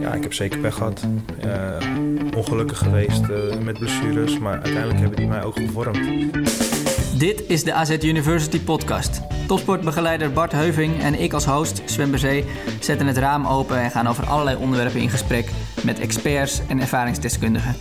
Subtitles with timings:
[0.00, 1.06] ja, ik heb zeker pech gehad.
[1.44, 5.98] Uh, ongelukkig geweest uh, met blessures, maar uiteindelijk hebben die mij ook gevormd.
[7.18, 9.20] Dit is de AZ University podcast.
[9.46, 12.44] Topsportbegeleider Bart Heuving en ik als host, Sven Bezee,
[12.80, 15.50] zetten het raam open en gaan over allerlei onderwerpen in gesprek
[15.84, 17.76] met experts en ervaringsdeskundigen.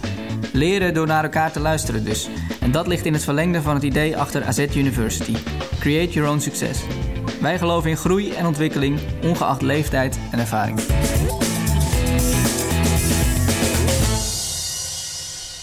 [0.54, 2.30] Leren door naar elkaar te luisteren dus.
[2.62, 5.36] En dat ligt in het verlengde van het idee achter AZ University.
[5.80, 6.82] Create your own success.
[7.42, 10.80] Wij geloven in groei en ontwikkeling, ongeacht leeftijd en ervaring.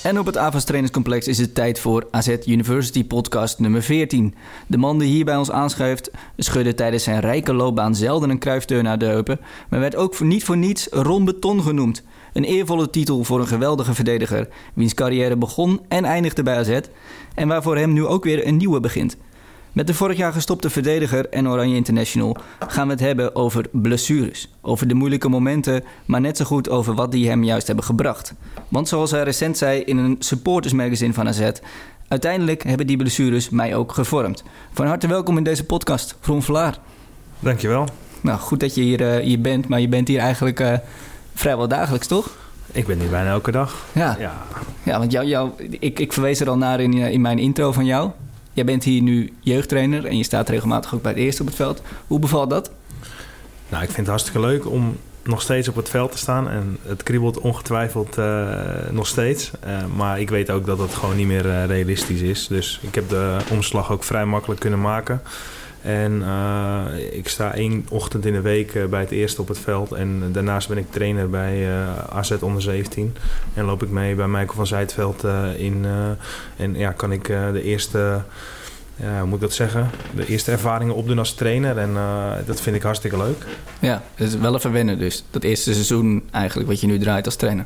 [0.06, 4.34] En op het AVAS Trainingscomplex is het tijd voor AZ University podcast nummer 14.
[4.66, 8.82] De man die hier bij ons aanschuift schudde tijdens zijn rijke loopbaan zelden een kruifdeur
[8.82, 12.02] naar de heupen, maar werd ook niet voor niets Ron Beton genoemd.
[12.32, 16.80] Een eervolle titel voor een geweldige verdediger, wiens carrière begon en eindigde bij AZ
[17.34, 19.16] en waarvoor hem nu ook weer een nieuwe begint.
[19.76, 22.36] Met de vorig jaar gestopte verdediger en Oranje International
[22.68, 24.48] gaan we het hebben over blessures.
[24.60, 28.34] Over de moeilijke momenten, maar net zo goed over wat die hem juist hebben gebracht.
[28.68, 31.50] Want zoals hij recent zei in een supportersmagazine van AZ...
[32.08, 34.44] uiteindelijk hebben die blessures mij ook gevormd.
[34.72, 36.78] Van harte welkom in deze podcast, Ron Vlaar.
[37.38, 37.88] Dankjewel.
[38.20, 40.72] Nou, goed dat je hier, uh, hier bent, maar je bent hier eigenlijk uh,
[41.34, 42.36] vrijwel dagelijks, toch?
[42.72, 43.84] Ik ben hier bijna elke dag.
[43.92, 44.34] Ja, ja.
[44.82, 47.72] ja want jou, jou, ik, ik verwees er al naar in, eh, in mijn intro
[47.72, 48.10] van jou.
[48.56, 51.56] Jij bent hier nu jeugdtrainer en je staat regelmatig ook bij het eerste op het
[51.56, 51.82] veld.
[52.06, 52.70] Hoe bevalt dat?
[53.68, 56.48] Nou, ik vind het hartstikke leuk om nog steeds op het veld te staan.
[56.50, 58.48] En het kriebelt ongetwijfeld uh,
[58.90, 59.50] nog steeds.
[59.66, 62.46] Uh, maar ik weet ook dat het gewoon niet meer uh, realistisch is.
[62.46, 65.22] Dus ik heb de omslag ook vrij makkelijk kunnen maken.
[65.86, 66.24] En
[67.12, 69.92] ik sta één ochtend in de week bij het eerste op het veld.
[69.92, 71.68] En daarnaast ben ik trainer bij
[72.08, 73.16] AZ onder 17.
[73.54, 75.24] En loop ik mee bij Michael van Zijtveld
[75.56, 75.86] in.
[76.56, 78.22] en ja, kan ik de eerste
[78.96, 79.90] ja, hoe moet ik dat zeggen?
[80.14, 81.78] De eerste ervaringen opdoen als trainer.
[81.78, 83.46] En uh, dat vind ik hartstikke leuk.
[83.78, 85.24] Ja, het is wel even wennen dus.
[85.30, 87.64] Dat eerste seizoen eigenlijk wat je nu draait als trainer.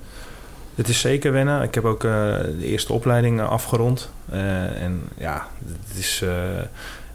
[0.74, 1.62] Het is zeker wennen.
[1.62, 2.10] Ik heb ook uh,
[2.58, 4.10] de eerste opleiding afgerond.
[4.32, 5.48] Uh, en ja,
[5.88, 6.24] het is,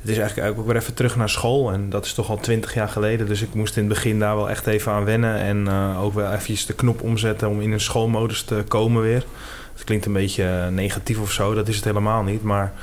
[0.05, 1.71] het is eigenlijk ook weer even terug naar school.
[1.71, 3.27] En dat is toch al twintig jaar geleden.
[3.27, 5.35] Dus ik moest in het begin daar wel echt even aan wennen.
[5.37, 9.25] En ook wel even de knop omzetten om in een schoolmodus te komen weer.
[9.73, 11.53] Het klinkt een beetje negatief of zo.
[11.53, 12.43] Dat is het helemaal niet.
[12.43, 12.73] Maar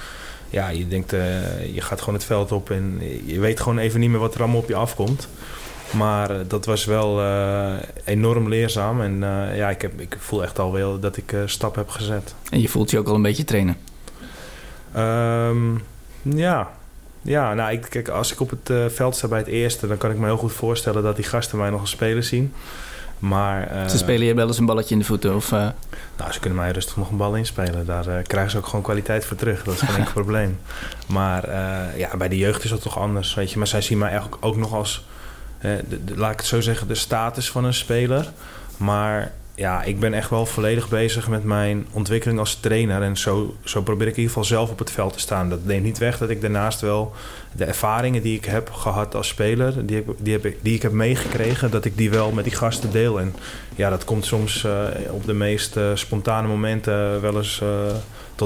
[0.50, 4.00] ja, je denkt, uh, je gaat gewoon het veld op en je weet gewoon even
[4.00, 5.28] niet meer wat er allemaal op je afkomt.
[5.90, 7.72] Maar dat was wel uh,
[8.04, 9.00] enorm leerzaam.
[9.00, 9.18] En
[9.54, 12.34] ja, ik, heb, ik voel echt al wel dat ik stap heb gezet.
[12.50, 13.76] En je voelt je ook al een beetje trainen?
[14.96, 15.82] Um,
[16.22, 16.70] ja.
[17.22, 19.86] Ja, nou, ik, kijk, als ik op het veld sta bij het eerste...
[19.86, 22.52] dan kan ik me heel goed voorstellen dat die gasten mij nog als speler zien.
[23.18, 25.34] Maar, uh, ze spelen je wel eens een balletje in de voeten?
[25.34, 25.68] Of, uh...
[26.16, 27.86] Nou, ze kunnen mij rustig nog een bal inspelen.
[27.86, 29.64] Daar uh, krijgen ze ook gewoon kwaliteit voor terug.
[29.64, 30.58] Dat is geen enkel probleem.
[31.06, 31.50] Maar
[31.96, 33.34] ja, bij de jeugd is dat toch anders.
[33.34, 33.58] Weet je?
[33.58, 35.06] Maar zij zien mij eigenlijk ook nog als,
[35.60, 38.32] de, de, laat ik het zo zeggen, de status van een speler.
[38.76, 43.02] Maar ja, ik ben echt wel volledig bezig met mijn ontwikkeling als trainer.
[43.02, 45.48] En zo, zo probeer ik in ieder geval zelf op het veld te staan.
[45.48, 47.12] Dat neemt niet weg dat ik daarnaast wel
[47.52, 51.70] de ervaringen die ik heb gehad als speler, die, die, heb, die ik heb meegekregen,
[51.70, 53.20] dat ik die wel met die gasten deel.
[53.20, 53.34] En
[53.76, 54.72] ja, dat komt soms uh,
[55.10, 57.68] op de meest uh, spontane momenten wel eens uh,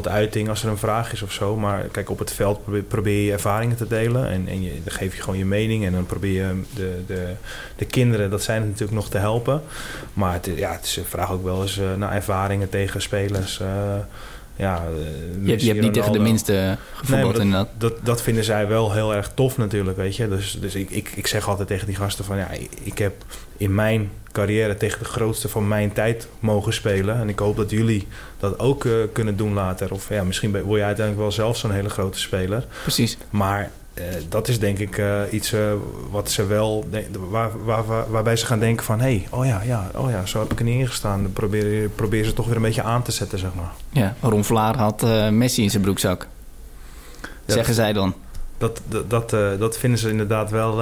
[0.03, 1.57] tot uiting als er een vraag is of zo.
[1.57, 4.95] Maar kijk, op het veld probeer, probeer je ervaringen te delen en, en je, dan
[4.95, 5.85] geef je gewoon je mening.
[5.85, 7.33] En dan probeer je de, de,
[7.77, 9.63] de kinderen, dat zijn het natuurlijk nog te helpen.
[10.13, 13.61] Maar het, ja, het is een vraag ook wel eens naar ervaringen tegen spelers
[14.57, 14.85] ja,
[15.43, 18.93] je, je hebt niet tegen de minste gevoetbald nee, dat, dat, dat, vinden zij wel
[18.93, 20.29] heel erg tof natuurlijk, weet je.
[20.29, 22.37] Dus, dus ik, ik, ik zeg altijd tegen die gasten van...
[22.37, 22.49] ja,
[22.83, 23.15] ik heb
[23.57, 27.21] in mijn carrière tegen de grootste van mijn tijd mogen spelen.
[27.21, 28.07] En ik hoop dat jullie
[28.39, 29.93] dat ook uh, kunnen doen later.
[29.93, 32.67] Of ja, misschien word je uiteindelijk wel zelf zo'n hele grote speler.
[32.83, 33.17] Precies.
[33.31, 35.55] Maar uh, dat is denk ik uh, iets
[36.11, 36.89] wat ze wel,
[37.31, 40.27] waar, waar, waar, waarbij ze gaan denken van, hé, hey, oh ja, ja, oh ja,
[40.27, 41.23] zo heb ik er niet ingestaan.
[41.23, 43.73] Dan probeer, probeer ze toch weer een beetje aan te zetten, zeg maar.
[43.91, 46.27] Ja, Ron Vlaar had Messi in zijn broekzak.
[47.21, 48.15] Ja, zeggen zij dan.
[48.59, 50.81] Dat, dat, dat, dat, vinden ze inderdaad wel,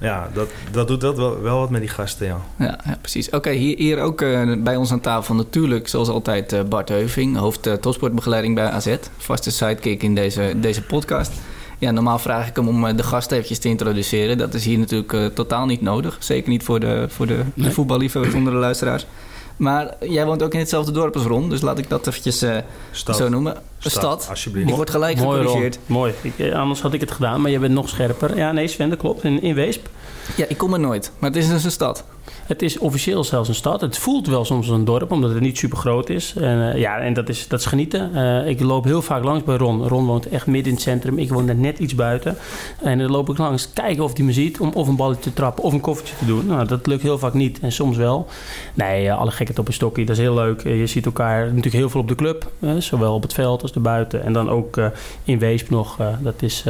[0.00, 2.40] ja, dat, dat doet dat wel, wel wat met die gasten, ja.
[2.58, 3.30] Ja, ja precies.
[3.30, 4.18] Oké, hier, hier ook
[4.62, 8.96] bij ons aan tafel natuurlijk, zoals altijd, Bart Heuving, hoofd topsportbegeleiding bij AZ.
[9.16, 11.32] Vaste sidekick in deze, deze podcast.
[11.78, 14.38] Ja, normaal vraag ik hem om eh, de gast eventjes te introduceren.
[14.38, 16.16] Dat is hier natuurlijk uh, totaal niet nodig.
[16.20, 19.06] Zeker niet voor de, voor de, de voetballiefhebbers onder de luisteraars.
[19.56, 22.56] Maar jij woont ook in hetzelfde dorp als Ron, dus laat ik dat eventjes uh,
[22.92, 23.56] zo noemen.
[23.78, 24.26] Stad, stad.
[24.30, 24.68] alsjeblieft.
[24.68, 25.78] Ik word gelijk Mooi, gecorrigeerd.
[25.86, 26.14] Mooi.
[26.20, 28.36] Ik, anders had ik het gedaan, maar je bent nog scherper.
[28.36, 29.24] Ja, nee, Sven, dat klopt.
[29.24, 29.88] In, in Weesp.
[30.36, 32.04] Ja, ik kom er nooit, maar het is dus een stad.
[32.46, 33.80] Het is officieel zelfs een stad.
[33.80, 36.34] Het voelt wel soms een dorp, omdat het niet super groot is.
[36.36, 38.10] En, uh, ja, en dat is, dat genieten.
[38.14, 39.88] Uh, ik loop heel vaak langs bij Ron.
[39.88, 41.18] Ron woont echt midden in het centrum.
[41.18, 42.36] Ik woon er net iets buiten.
[42.82, 45.32] En dan loop ik langs, kijken of hij me ziet, om of een balletje te
[45.32, 46.46] trappen of een koffertje te doen.
[46.46, 48.26] Nou, dat lukt heel vaak niet en soms wel.
[48.74, 50.62] Nee, uh, alle gekheid op een stokje, dat is heel leuk.
[50.62, 54.24] je ziet elkaar natuurlijk heel veel op de club, zowel op het veld als erbuiten.
[54.24, 54.80] En dan ook
[55.24, 55.96] in Weesp nog.
[56.20, 56.64] dat is,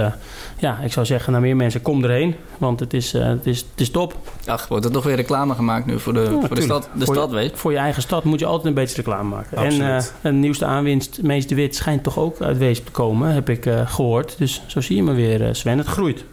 [0.58, 2.34] ja, ik zou zeggen, naar meer mensen, kom erheen.
[2.58, 4.14] Want het is, het is, het is top.
[4.46, 7.04] Ach, wordt er nog weer reclame gemaakt nu voor de, ja, voor de stad, de
[7.04, 7.56] voor stad je, Weesp?
[7.56, 9.56] Voor je eigen stad moet je altijd een beetje reclame maken.
[9.56, 13.32] En uh, een nieuwste aanwinst, Mees de Wit, schijnt toch ook uit Weesp te komen,
[13.32, 14.34] heb ik uh, gehoord.
[14.38, 15.78] Dus zo zie je me weer, uh, Sven.
[15.78, 16.24] Het groeit.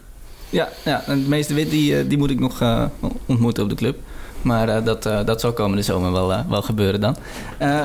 [0.50, 2.62] Ja, ja en Mees de Wit die, die moet ik nog
[3.26, 3.98] ontmoeten op de club.
[4.42, 7.16] Maar dat, dat zal komende zomer wel, wel gebeuren dan.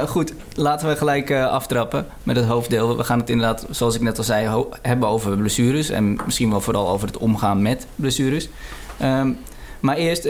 [0.08, 2.98] goed, laten we gelijk aftrappen met het hoofddeel.
[2.98, 5.90] We gaan het inderdaad, zoals ik net al zei, hebben over blessures.
[5.90, 8.50] En misschien wel vooral over het omgaan met blessures.
[9.04, 9.38] Um,
[9.80, 10.28] maar eerst,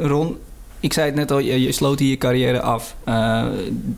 [0.00, 0.38] Ron,
[0.80, 2.94] ik zei het net al, je, sloot hier je carrière af.
[3.08, 3.46] Uh,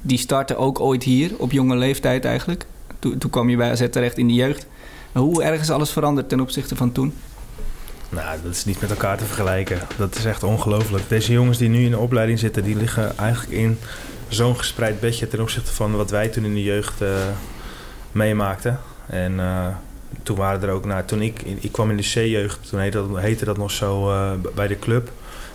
[0.02, 2.64] die startte ook ooit hier, op jonge leeftijd eigenlijk.
[2.98, 4.66] Toen, toen kwam je bij AZ terecht in de jeugd.
[5.12, 7.14] Hoe erg is alles veranderd ten opzichte van toen?
[8.08, 9.78] Nou, dat is niet met elkaar te vergelijken.
[9.96, 11.08] Dat is echt ongelooflijk.
[11.08, 13.78] Deze jongens die nu in de opleiding zitten, die liggen eigenlijk in
[14.28, 17.08] zo'n gespreid bedje ten opzichte van wat wij toen in de jeugd uh,
[18.12, 18.80] meemaakten.
[19.06, 19.66] En uh,
[20.22, 22.80] toen waren er ook, nou, toen ik, ik kwam in de C-jeugd, toen
[23.18, 24.12] heette dat, nog zo
[24.54, 25.10] bij de club.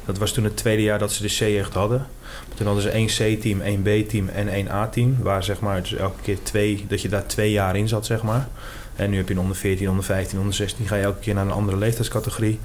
[0.07, 2.07] Dat was toen het tweede jaar dat ze de C-jeugd hadden.
[2.47, 5.15] Maar toen hadden ze één C-team, één B-team en één A-team.
[5.19, 8.23] Waar zeg maar dus elke keer twee, dat je daar twee jaar in zat, zeg
[8.23, 8.47] maar.
[8.95, 10.87] En nu heb je een onder 14, onder 15, onder 16.
[10.87, 12.59] Ga je elke keer naar een andere leeftijdscategorie.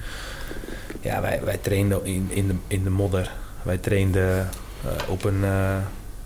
[1.01, 3.31] Ja, wij, wij trainden in, in, de, in de modder.
[3.63, 4.49] Wij trainden
[4.85, 5.77] uh, op een uh,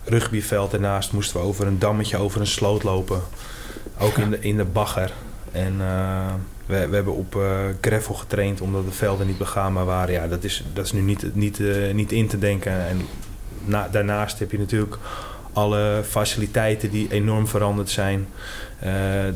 [0.04, 0.70] rugbyveld.
[0.70, 3.20] Daarnaast moesten we over een dammetje, over een sloot lopen.
[3.98, 5.12] Ook in de, in de bagger.
[5.52, 6.34] En uh,
[6.66, 10.14] we, we, hebben op uh, gravel getraind omdat de velden niet begaanbaar waren.
[10.14, 12.88] Ja, dat is, dat is nu niet, niet, uh, niet in te denken.
[12.88, 13.00] En
[13.64, 14.98] na, daarnaast heb je natuurlijk
[15.52, 18.28] alle faciliteiten die enorm veranderd zijn.
[18.78, 18.84] Uh,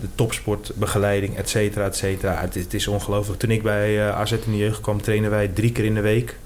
[0.00, 2.40] de topsportbegeleiding, et cetera, et cetera.
[2.40, 3.40] Het, is ongelooflijk.
[3.40, 6.36] Toen ik bij AZ in de jeugd kwam, trainen wij drie keer in de week.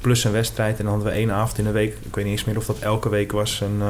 [0.00, 0.78] Plus een wedstrijd.
[0.78, 1.96] En dan hadden we één avond in de week.
[2.02, 3.60] Ik weet niet eens meer of dat elke week was.
[3.60, 3.80] Een,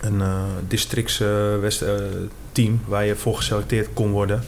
[0.00, 0.22] een
[0.68, 4.42] districtsteam waar je voor geselecteerd kon worden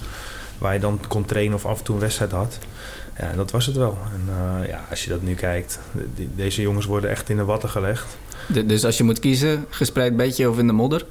[0.61, 2.59] waar je dan kon trainen of af en toe een wedstrijd had.
[3.19, 3.99] Ja, dat was het wel.
[4.15, 5.79] En uh, ja, als je dat nu kijkt,
[6.17, 8.17] de, deze jongens worden echt in de watten gelegd.
[8.47, 11.07] De, dus als je moet kiezen, gespreid beetje of in de modder?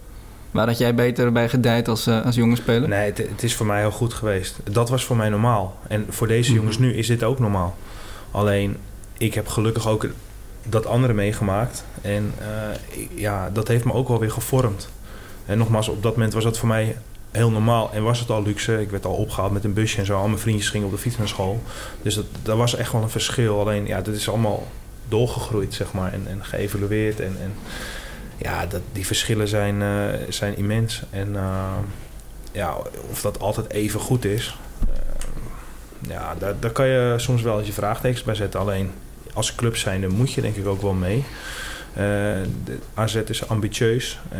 [0.52, 2.90] Waar had jij beter bij gedijd als, uh, als jonge speler?
[2.90, 4.60] Nee, het, het, is voor mij heel goed geweest.
[4.64, 5.78] Dat was voor mij normaal.
[5.88, 6.92] En voor deze jongens mm -hmm.
[6.92, 7.78] nu is dit ook normaal.
[8.32, 8.78] Alleen,
[9.18, 10.08] ik heb gelukkig ook
[10.64, 11.84] dat andere meegemaakt.
[12.02, 14.90] En uh, ja, dat heeft me ook wel weer gevormd.
[15.46, 16.96] En nogmaals, op dat moment was dat voor mij
[17.32, 18.82] heel normaal en was het al luxe.
[18.82, 20.18] Ik werd al opgehaald met een busje en zo.
[20.18, 21.64] Al mijn vriendjes gingen op de fiets naar school.
[22.02, 23.60] Dus dat, dat was echt wel een verschil.
[23.60, 24.68] Alleen, ja, dat is allemaal
[25.08, 26.14] doorgegroeid, zeg maar.
[26.14, 27.20] En, en geëvalueerd.
[27.20, 27.54] En, en
[28.38, 31.02] ja, dat, die verschillen zijn, uh, zijn immens.
[31.10, 31.78] En uh,
[32.52, 32.78] ja,
[33.10, 34.58] of dat altijd even goed is...
[34.90, 34.96] Uh,
[36.10, 38.60] ja, daar, daar kan je soms wel eens je vraagtekens bij zetten.
[38.60, 38.92] Alleen,
[39.34, 41.24] als club zijnde moet je denk ik ook wel mee.
[41.90, 42.04] Uh,
[42.66, 44.40] de AZ is ambitieus, uh,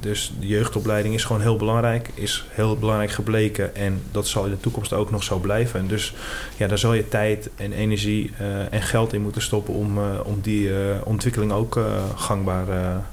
[0.00, 4.50] dus de jeugdopleiding is gewoon heel belangrijk, is heel belangrijk gebleken en dat zal in
[4.50, 5.80] de toekomst ook nog zo blijven.
[5.80, 6.14] En dus
[6.56, 10.40] ja, daar zal je tijd en energie uh, en geld in moeten stoppen om, om
[10.42, 10.70] die
[11.04, 11.80] ontwikkeling ook
[12.16, 12.66] gangbaar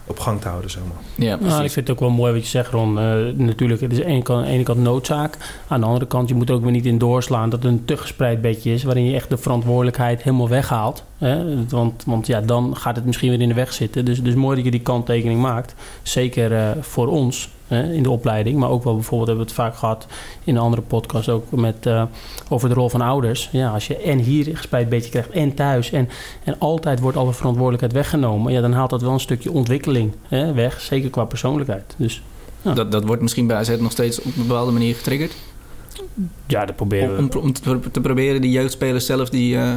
[0.05, 0.71] op gang te houden.
[0.71, 1.27] Zeg maar.
[1.27, 2.93] Ja, nou, ik vind het ook wel mooi wat je zegt, Ron.
[3.35, 6.55] natuurlijk, het is aan de ene kant noodzaak, aan de andere kant, je moet er
[6.55, 9.29] ook weer niet in doorslaan dat het een te gespreid bedje is, waarin je echt
[9.29, 11.03] de verantwoordelijkheid helemaal weghaalt.
[11.21, 11.67] Hè?
[11.67, 14.05] Want, want ja, dan gaat het misschien weer in de weg zitten.
[14.05, 15.75] Dus, dus mooi dat je die kanttekening maakt.
[16.01, 18.59] Zeker uh, voor ons hè, in de opleiding.
[18.59, 20.07] Maar ook wel bijvoorbeeld hebben we het vaak gehad
[20.43, 22.03] in een andere podcast ook met, uh,
[22.49, 23.49] over de rol van ouders.
[23.51, 25.91] Ja, als je en hier een gespreid beetje krijgt en thuis.
[25.91, 26.09] En,
[26.43, 28.53] en altijd wordt alle verantwoordelijkheid weggenomen.
[28.53, 30.81] Ja, dan haalt dat wel een stukje ontwikkeling hè, weg.
[30.81, 31.95] Zeker qua persoonlijkheid.
[31.97, 32.21] Dus,
[32.61, 32.73] ja.
[32.73, 35.33] dat, dat wordt misschien bij AZ nog steeds op een bepaalde manier getriggerd?
[36.47, 37.37] Ja, dat proberen we.
[37.37, 39.55] Om, om, te, te, proberen die jeugdspelers zelf die...
[39.55, 39.73] Uh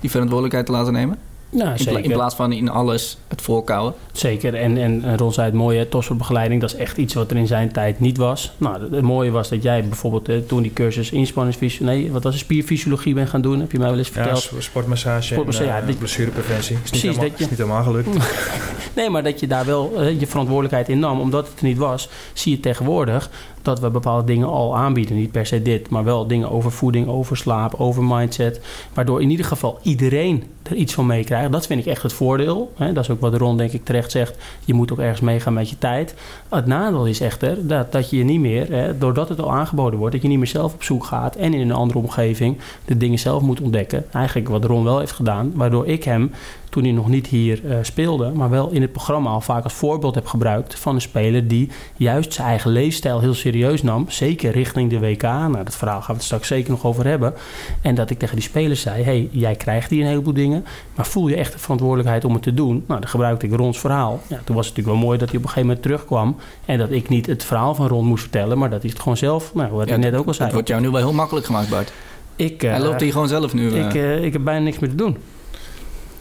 [0.00, 1.18] die verantwoordelijkheid te laten nemen?
[1.50, 3.94] Ja, in, pla in, plaats van in alles het volkouwen.
[4.12, 4.54] Zeker.
[4.54, 7.72] En, en Ron zei het mooie, topsportbegeleiding, dat is echt iets wat er in zijn
[7.72, 8.52] tijd niet was.
[8.56, 12.22] Nou, het, het mooie was dat jij bijvoorbeeld eh, toen die cursus inspanningsfysiologie, nee, wat
[12.22, 14.42] was het, spierfysiologie bent gaan doen, heb je mij wel eens verteld.
[14.42, 16.76] Ja, sportmassage, sportmassage en uh, ja, blessurepreventie.
[16.82, 17.02] Is precies.
[17.02, 18.08] Niet helemaal, dat je, is niet helemaal gelukt.
[18.96, 22.08] nee, maar dat je daar wel je verantwoordelijkheid in nam, omdat het er niet was,
[22.32, 23.30] zie je tegenwoordig
[23.66, 25.16] dat we bepaalde dingen al aanbieden.
[25.16, 28.60] Niet per se dit, maar wel dingen over voeding, over slaap, over mindset.
[28.94, 31.52] Waardoor in ieder geval iedereen er iets van meekrijgt.
[31.52, 32.72] Dat vind ik echt het voordeel.
[32.76, 32.92] Hè?
[32.92, 35.70] Dat is ook wat Ron denk ik terecht zegt, je moet ook ergens meegaan met
[35.70, 36.14] je tijd.
[36.48, 40.14] Het nadeel is echter dat, dat je niet meer, hè, doordat het al aangeboden wordt,
[40.14, 43.18] dat je niet meer zelf op zoek gaat en in een andere omgeving de dingen
[43.18, 44.04] zelf moet ontdekken.
[44.12, 46.30] Eigenlijk wat Ron wel heeft gedaan, waardoor ik hem
[46.76, 49.72] toen hij nog niet hier uh, speelde, maar wel in het programma al vaak als
[49.72, 54.04] voorbeeld heb gebruikt van een speler die juist zijn eigen leefstijl heel serieus nam.
[54.08, 55.22] Zeker richting de WK.
[55.22, 57.34] Nou, dat verhaal gaan we het straks zeker nog over hebben.
[57.80, 60.64] En dat ik tegen die spelers zei: hey, jij krijgt hier een heleboel dingen,
[60.94, 62.84] maar voel je echt de verantwoordelijkheid om het te doen?
[62.86, 64.20] Nou, dan gebruikte ik Rons verhaal.
[64.26, 66.78] Ja, toen was het natuurlijk wel mooi dat hij op een gegeven moment terugkwam en
[66.78, 69.54] dat ik niet het verhaal van Ron moest vertellen, maar dat hij het gewoon zelf,
[69.54, 70.44] nou, wat ja, ik net ook al zei.
[70.44, 71.92] Het wordt jou nu wel heel makkelijk gemaakt, Bart.
[72.36, 73.74] Ik, uh, Hij loopt hier gewoon zelf nu.
[73.74, 75.16] Ik, uh, ik heb bijna niks meer te doen.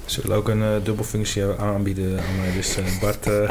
[0.06, 2.52] Ze willen ook een uh, dubbelfunctie aanbieden aan mij.
[2.56, 3.50] Dus uh, Bart, uh...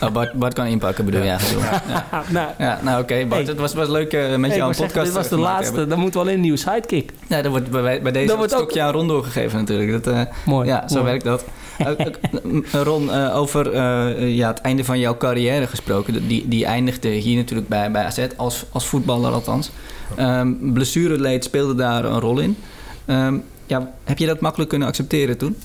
[0.02, 0.32] oh, Bart...
[0.32, 1.38] Bart kan inpakken, bedoel je ja.
[1.38, 1.70] eigenlijk.
[1.70, 2.24] Ja.
[2.28, 3.46] nou, ja, nou oké, Bart.
[3.46, 5.64] het was, was leuk met jou een podcast Dit was de laatste.
[5.64, 5.88] Hebben.
[5.88, 7.12] Dan moeten we alleen een nieuwe sidekick.
[7.26, 8.86] Ja, dat wordt bij, bij deze wordt stokje ook...
[8.86, 10.04] aan Ron doorgegeven natuurlijk.
[10.04, 10.68] Dat, mooi.
[10.68, 11.44] Ja, zo werkt dat.
[12.72, 13.76] Ron, over
[14.26, 16.28] ja, het einde van jouw carrière gesproken.
[16.28, 19.70] Die, die eindigde hier natuurlijk bij, bij AZ, als, als voetballer althans.
[20.18, 22.56] Um, blessureleed speelde daar een rol in.
[23.06, 25.56] Um, ja, heb je dat makkelijk kunnen accepteren toen?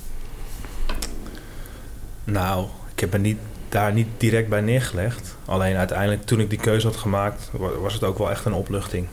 [2.25, 3.37] Nou, ik heb me niet,
[3.69, 5.35] daar niet direct bij neergelegd.
[5.45, 7.49] Alleen uiteindelijk, toen ik die keuze had gemaakt,
[7.81, 9.07] was het ook wel echt een opluchting.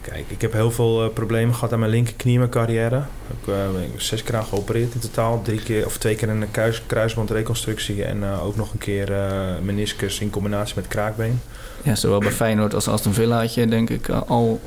[0.00, 2.96] Kijk, ik heb heel veel uh, problemen gehad aan mijn linkerknie in mijn carrière.
[2.96, 5.42] Ik heb uh, zes keer aan geopereerd in totaal.
[5.42, 9.12] Drie keer, of twee keer een kruis, kruisbandreconstructie en uh, ook nog een keer
[9.62, 11.40] meniscus in combinatie met kraakbeen.
[11.82, 14.60] Ja, zowel bij Feyenoord als Aston Villa had je denk ik al,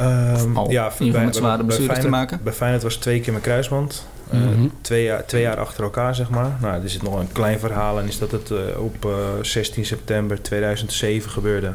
[0.00, 2.40] um, al ja, bij, met zware blessures te maken.
[2.42, 4.06] Bij Feyenoord was twee keer mijn kruisband.
[4.34, 6.58] Uh, twee, jaar, twee jaar achter elkaar, zeg maar.
[6.60, 9.12] Nou, er zit nog een klein verhaal en is dat het uh, op uh,
[9.42, 11.74] 16 september 2007 gebeurde.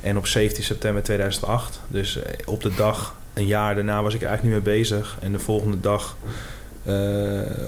[0.00, 1.80] En op 17 september 2008.
[1.88, 5.16] Dus eh, op de dag, een jaar daarna, was ik er eigenlijk niet mee bezig.
[5.20, 6.16] En de volgende dag,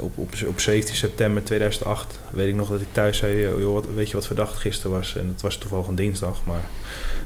[0.01, 3.87] op, op, op 17 september 2008, weet ik nog dat ik thuis zei: joh, wat,
[3.95, 5.17] Weet je wat verdacht gisteren was?
[5.17, 6.65] En het was toevallig een dinsdag, maar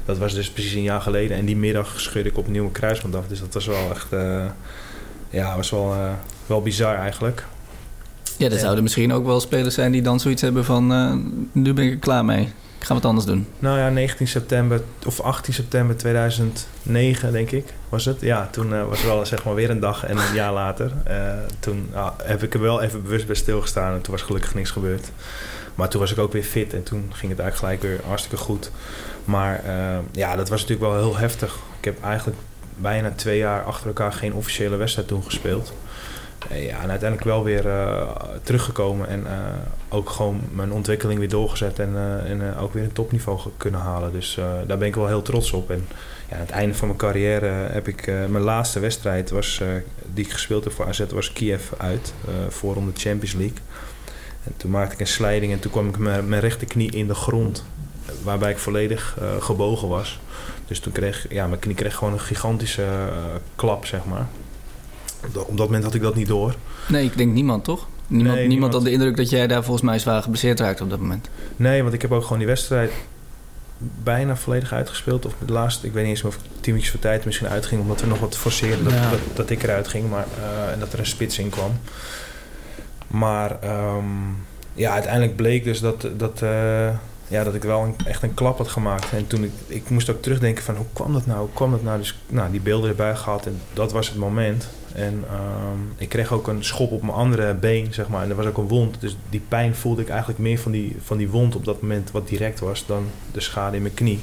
[0.05, 1.37] dat was dus precies een jaar geleden.
[1.37, 3.27] En die middag schudde ik opnieuw een kruisband af.
[3.27, 4.07] Dus dat was wel echt.
[5.29, 5.95] ja, was wel
[6.45, 7.45] wel bizar eigenlijk.
[8.37, 10.91] Ja, er zouden misschien ook wel spelers zijn die dan zoiets hebben van...
[10.91, 11.13] Uh,
[11.51, 12.49] nu ben ik er klaar mee.
[12.83, 13.47] Ik ga wat anders doen.
[13.59, 18.21] Nou ja, 19 september of 18 september 2009 denk ik was het.
[18.21, 20.91] Ja, toen uh, was er wel zeg maar weer een dag en een jaar later.
[21.07, 24.53] Uh, toen uh, heb ik er wel even bewust bij stilgestaan en toen was gelukkig
[24.55, 25.11] niks gebeurd.
[25.75, 28.37] Maar toen was ik ook weer fit en toen ging het eigenlijk gelijk weer hartstikke
[28.37, 28.71] goed.
[29.25, 29.63] Maar
[30.11, 31.55] ja, dat was natuurlijk wel heel heftig.
[31.79, 32.39] Ik heb eigenlijk
[32.77, 35.73] bijna twee jaar achter elkaar geen officiële wedstrijd toen gespeeld.
[36.49, 38.11] Eh, ja, en uiteindelijk wel weer uh,
[38.43, 39.29] teruggekomen en uh,
[39.89, 41.95] ook gewoon mijn ontwikkeling weer doorgezet en,
[42.25, 44.11] en ook weer een topniveau kunnen halen.
[44.11, 45.71] Dus daar ben ik wel heel trots op.
[45.71, 45.87] En
[46.29, 49.61] ja, aan het einde van mijn carrière heb ik mijn laatste wedstrijd was,
[50.13, 52.13] die ik gespeeld heb voor AZ was Kiev uit,
[52.49, 53.57] voor om de Champions League.
[54.43, 57.15] En toen maakte ik een slijding en toen kwam ik met mijn rechterknie in de
[57.15, 57.63] grond,
[58.23, 60.19] waarbij ik volledig gebogen was.
[60.67, 62.85] Dus toen kreeg ja, mijn knie kreeg gewoon een gigantische
[63.55, 64.27] klap, zeg maar
[65.25, 66.55] op dat moment had ik dat niet door.
[66.87, 67.87] Nee, ik denk niemand toch?
[68.07, 70.99] Niemand, niemand, had de indruk dat jij daar volgens mij zwaar geblesseerd raakte op dat
[70.99, 71.29] moment.
[71.55, 72.91] Nee, want ik heb ook gewoon die wedstrijd
[74.03, 75.25] bijna volledig uitgespeeld.
[75.25, 77.81] Of de laatste, ik weet niet eens of tien minuutjes voor tijd misschien uitging...
[77.81, 80.09] omdat we nog wat forceerden dat, dat, dat, ik eruit ging.
[80.09, 81.79] Maar, uh, en dat er een spits in kwam.
[83.07, 83.57] Maar
[83.95, 84.37] um,
[84.73, 86.07] ja, uiteindelijk bleek dus dat...
[86.17, 86.89] dat uh,
[87.33, 89.11] ja, dat ik wel echt een klap had gemaakt.
[89.11, 91.39] En toen ik, ik moest ook terugdenken van hoe kwam dat nou?
[91.39, 91.97] Hoe kwam dat nou?
[91.97, 94.67] Dus nou, die beelden erbij gehad en dat was het moment.
[94.93, 98.23] En ehm, ik kreeg ook een schop op mijn andere been, zeg maar.
[98.23, 99.01] En er was ook een wond.
[99.01, 102.11] Dus die pijn voelde ik eigenlijk meer van die, van die wond op dat moment
[102.11, 104.19] wat direct was dan de schade in mijn knie.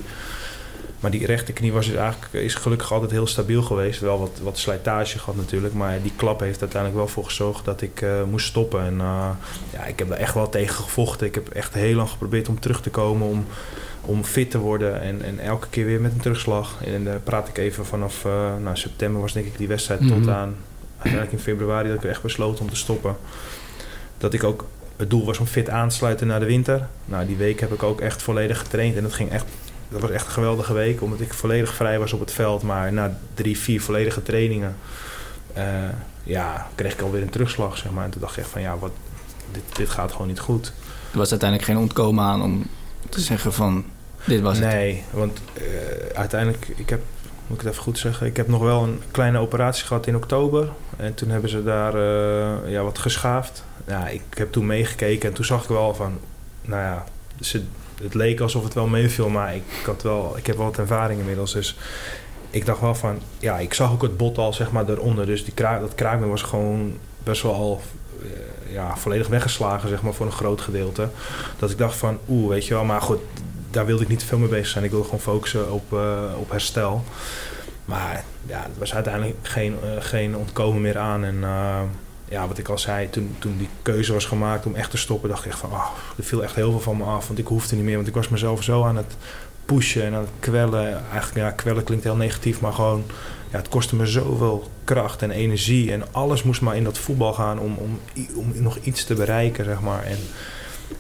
[1.01, 4.01] Maar die rechterknie was dus eigenlijk, is gelukkig altijd heel stabiel geweest.
[4.01, 5.75] Wel wat, wat slijtage gehad natuurlijk.
[5.75, 8.85] Maar die klap heeft uiteindelijk wel voor gezorgd dat ik uh, moest stoppen.
[8.85, 9.29] En uh,
[9.73, 11.27] ja, ik heb er echt wel tegen gevochten.
[11.27, 13.27] Ik heb echt heel lang geprobeerd om terug te komen.
[13.27, 13.47] Om,
[14.01, 15.01] om fit te worden.
[15.01, 16.77] En, en elke keer weer met een terugslag.
[16.85, 20.01] En daar praat ik even vanaf uh, nou, september was denk ik die wedstrijd.
[20.01, 20.17] Mm -hmm.
[20.17, 20.37] Tot mhm.
[20.37, 20.57] aan
[21.03, 23.17] eigenlijk in februari dat ik echt besloten om te stoppen.
[24.19, 24.65] Dat ik ook
[24.97, 26.89] het doel was om fit aan te sluiten naar de winter.
[27.05, 28.97] Nou, die week heb ik ook echt volledig getraind.
[28.97, 29.45] En dat ging echt
[29.91, 32.63] dat was echt een geweldige week, omdat ik volledig vrij was op het veld.
[32.63, 34.77] Maar na drie, vier volledige trainingen,
[35.57, 35.65] uh,
[36.23, 38.05] ja, kreeg ik alweer een terugslag, zeg maar.
[38.05, 38.93] En toen dacht ik echt van, ja, wat,
[39.53, 40.73] dit, dit gaat gewoon niet goed.
[41.13, 42.67] Er was uiteindelijk geen ontkomen aan om
[43.09, 43.85] te zeggen van,
[44.25, 44.77] dit was nee, het?
[44.77, 45.63] Nee, want uh,
[46.15, 47.01] uiteindelijk, ik heb,
[47.47, 50.17] moet ik het even goed zeggen, ik heb nog wel een kleine operatie gehad in
[50.17, 50.69] oktober.
[50.97, 53.65] En toen hebben ze daar uh, ja, wat geschaafd.
[53.87, 56.19] Ja, ik heb toen meegekeken en toen zag ik wel van,
[56.63, 57.05] nou ja,
[57.41, 57.63] ze,
[58.03, 61.21] het leek alsof het wel meeviel, maar ik, had wel, ik heb wel wat ervaring
[61.21, 61.53] inmiddels.
[61.53, 61.77] Dus
[62.51, 65.27] ik dacht wel van, ja, ik zag ook het bot al zeg maar eronder.
[65.27, 67.81] Dus die kraak, dat kraakbeen was gewoon best wel al,
[68.23, 68.29] uh,
[68.73, 71.09] ja, volledig weggeslagen, zeg maar, voor een groot gedeelte.
[71.59, 73.21] Dat ik dacht van, oeh, weet je wel, maar goed,
[73.71, 74.85] daar wilde ik niet te veel mee bezig zijn.
[74.85, 75.93] Ik wilde gewoon focussen op,
[76.39, 77.05] op herstel.
[77.85, 81.25] Maar ja, het was uiteindelijk geen, geen ontkomen meer aan.
[81.25, 81.45] En
[82.31, 85.29] ja, wat ik al zei, toen, toen die keuze was gemaakt om echt te stoppen,
[85.29, 87.27] dacht ik echt van, oh, er viel echt heel veel van me af.
[87.27, 89.17] Want ik hoefde niet meer, want ik was mezelf zo aan het
[89.65, 91.03] pushen en aan het kwellen.
[91.13, 93.05] Eigenlijk, ja, kwellen klinkt heel negatief, maar gewoon,
[93.51, 95.93] ja, het kostte me zoveel kracht en energie.
[95.93, 97.99] En alles moest maar in dat voetbal gaan om, om,
[98.35, 100.03] om nog iets te bereiken, zeg maar.
[100.05, 100.19] En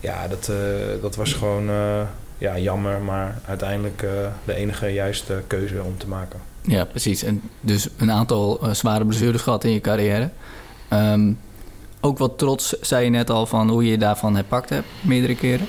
[0.00, 0.56] ja, dat, uh,
[1.02, 2.02] dat was gewoon uh,
[2.38, 4.10] ja, jammer, maar uiteindelijk uh,
[4.44, 6.40] de enige juiste keuze om te maken.
[6.60, 7.22] Ja, precies.
[7.22, 10.30] En dus een aantal zware blessures gehad in je carrière.
[10.92, 11.38] Um,
[12.00, 15.66] ook wat trots, zei je net al, van hoe je daarvan herpakt hebt, meerdere keren.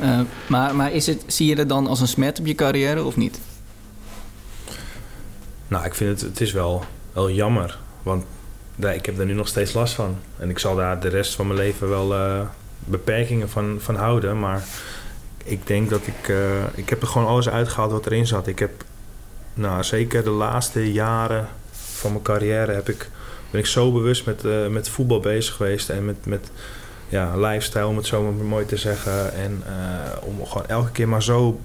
[0.00, 3.04] Uh, maar maar is het, zie je het dan als een smet op je carrière
[3.04, 3.38] of niet?
[5.68, 7.78] Nou, ik vind het, het is wel, wel jammer.
[8.02, 8.24] Want
[8.76, 10.16] ik heb er nu nog steeds last van.
[10.38, 12.40] En ik zal daar de rest van mijn leven wel uh,
[12.78, 14.38] beperkingen van, van houden.
[14.38, 14.64] Maar
[15.44, 16.28] ik denk dat ik...
[16.28, 16.38] Uh,
[16.74, 18.46] ik heb er gewoon alles uitgehaald wat erin zat.
[18.46, 18.84] Ik heb,
[19.54, 23.10] nou zeker de laatste jaren van mijn carrière heb ik
[23.50, 26.50] ben ik zo bewust met, uh, met voetbal bezig geweest en met, met
[27.08, 29.34] ja, lifestyle, om het zo maar mooi te zeggen.
[29.34, 31.60] En uh, om gewoon elke keer maar zo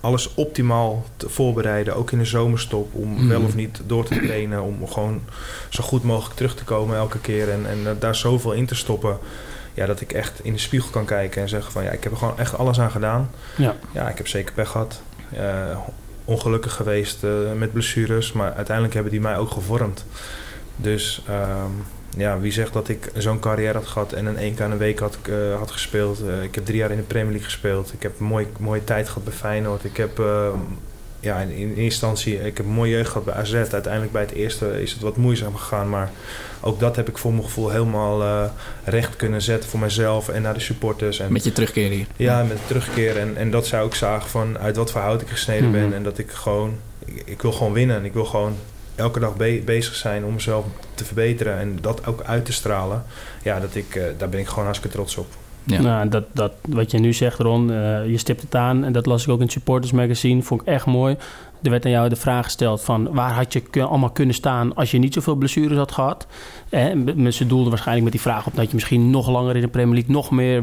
[0.00, 3.28] alles optimaal te voorbereiden, ook in de zomerstop, om mm.
[3.28, 5.22] wel of niet door te trainen, om gewoon
[5.68, 9.18] zo goed mogelijk terug te komen elke keer en, en daar zoveel in te stoppen.
[9.74, 12.12] Ja, dat ik echt in de spiegel kan kijken en zeggen van ja, ik heb
[12.12, 13.30] er gewoon echt alles aan gedaan.
[13.56, 15.02] Ja, ja ik heb zeker pech gehad.
[15.34, 15.78] Uh,
[16.24, 20.04] ongelukkig geweest uh, met blessures, maar uiteindelijk hebben die mij ook gevormd.
[20.80, 21.84] Dus um,
[22.16, 24.98] ja, wie zegt dat ik zo'n carrière had gehad en een één keer een week
[24.98, 26.20] had, uh, had gespeeld.
[26.24, 27.92] Uh, ik heb drie jaar in de Premier League gespeeld.
[27.92, 29.84] Ik heb een mooie, mooie tijd gehad bij Feyenoord.
[29.84, 30.48] Ik heb uh,
[31.20, 33.54] ja, in, in instantie ik heb een mooie jeugd gehad bij AZ.
[33.54, 35.88] Uiteindelijk bij het eerste is het wat moeizaam gegaan.
[35.88, 36.10] Maar
[36.60, 38.50] ook dat heb ik voor mijn gevoel helemaal
[38.84, 41.18] recht kunnen zetten voor mezelf en naar de supporters.
[41.18, 42.06] En, met je terugkeer hier?
[42.16, 43.16] Ja, met terugkeer.
[43.16, 45.82] En, en dat zou ik zagen van uit wat voor hout ik gesneden mm -hmm.
[45.82, 45.94] ben.
[45.94, 47.96] En dat ik gewoon, ik, ik wil gewoon winnen.
[47.96, 48.56] En ik wil gewoon
[48.98, 50.64] elke dag bezig zijn om mezelf
[50.94, 53.04] te verbeteren en dat ook uit te stralen.
[53.42, 55.26] Ja, dat ik, uh, daar ben ik gewoon hartstikke trots op.
[55.64, 55.80] Ja.
[55.80, 58.84] Nou, dat, dat, wat je nu zegt, Ron, uh, je stipt het aan.
[58.84, 60.42] En dat las ik ook in het Supporters Magazine.
[60.42, 61.16] Vond ik echt mooi.
[61.62, 63.12] Er werd aan jou de vraag gesteld van...
[63.12, 66.26] waar had je allemaal kunnen staan als je niet zoveel blessures had gehad?
[66.68, 68.56] En ze doelden waarschijnlijk met die vraag op...
[68.56, 70.14] dat je misschien nog langer in de Premier League...
[70.14, 70.62] nog meer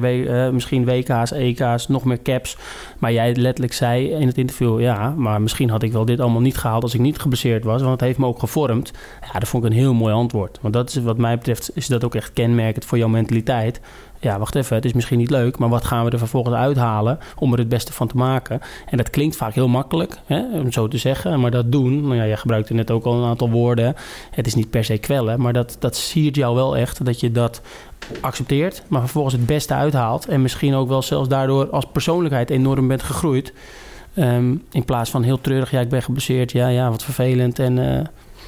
[0.53, 2.57] misschien WK's, EK's, nog meer caps.
[2.99, 4.81] Maar jij letterlijk zei in het interview...
[4.81, 6.83] ja, maar misschien had ik wel dit allemaal niet gehaald...
[6.83, 8.91] als ik niet geblesseerd was, want het heeft me ook gevormd.
[9.33, 10.59] Ja, dat vond ik een heel mooi antwoord.
[10.61, 11.71] Want dat is wat mij betreft...
[11.73, 13.81] is dat ook echt kenmerkend voor jouw mentaliteit
[14.25, 17.19] ja, wacht even, het is misschien niet leuk, maar wat gaan we er vervolgens uithalen
[17.35, 18.61] om er het beste van te maken?
[18.89, 22.15] En dat klinkt vaak heel makkelijk, hè, om zo te zeggen, maar dat doen, nou
[22.15, 23.95] ja, jij gebruikte net ook al een aantal woorden.
[24.31, 27.31] Het is niet per se kwellen, maar dat, dat siert jou wel echt dat je
[27.31, 27.61] dat
[28.21, 32.87] accepteert, maar vervolgens het beste uithaalt en misschien ook wel zelfs daardoor als persoonlijkheid enorm
[32.87, 33.53] bent gegroeid.
[34.17, 37.77] Um, in plaats van heel treurig, ja, ik ben geblesseerd, ja, ja, wat vervelend en
[37.77, 37.85] uh,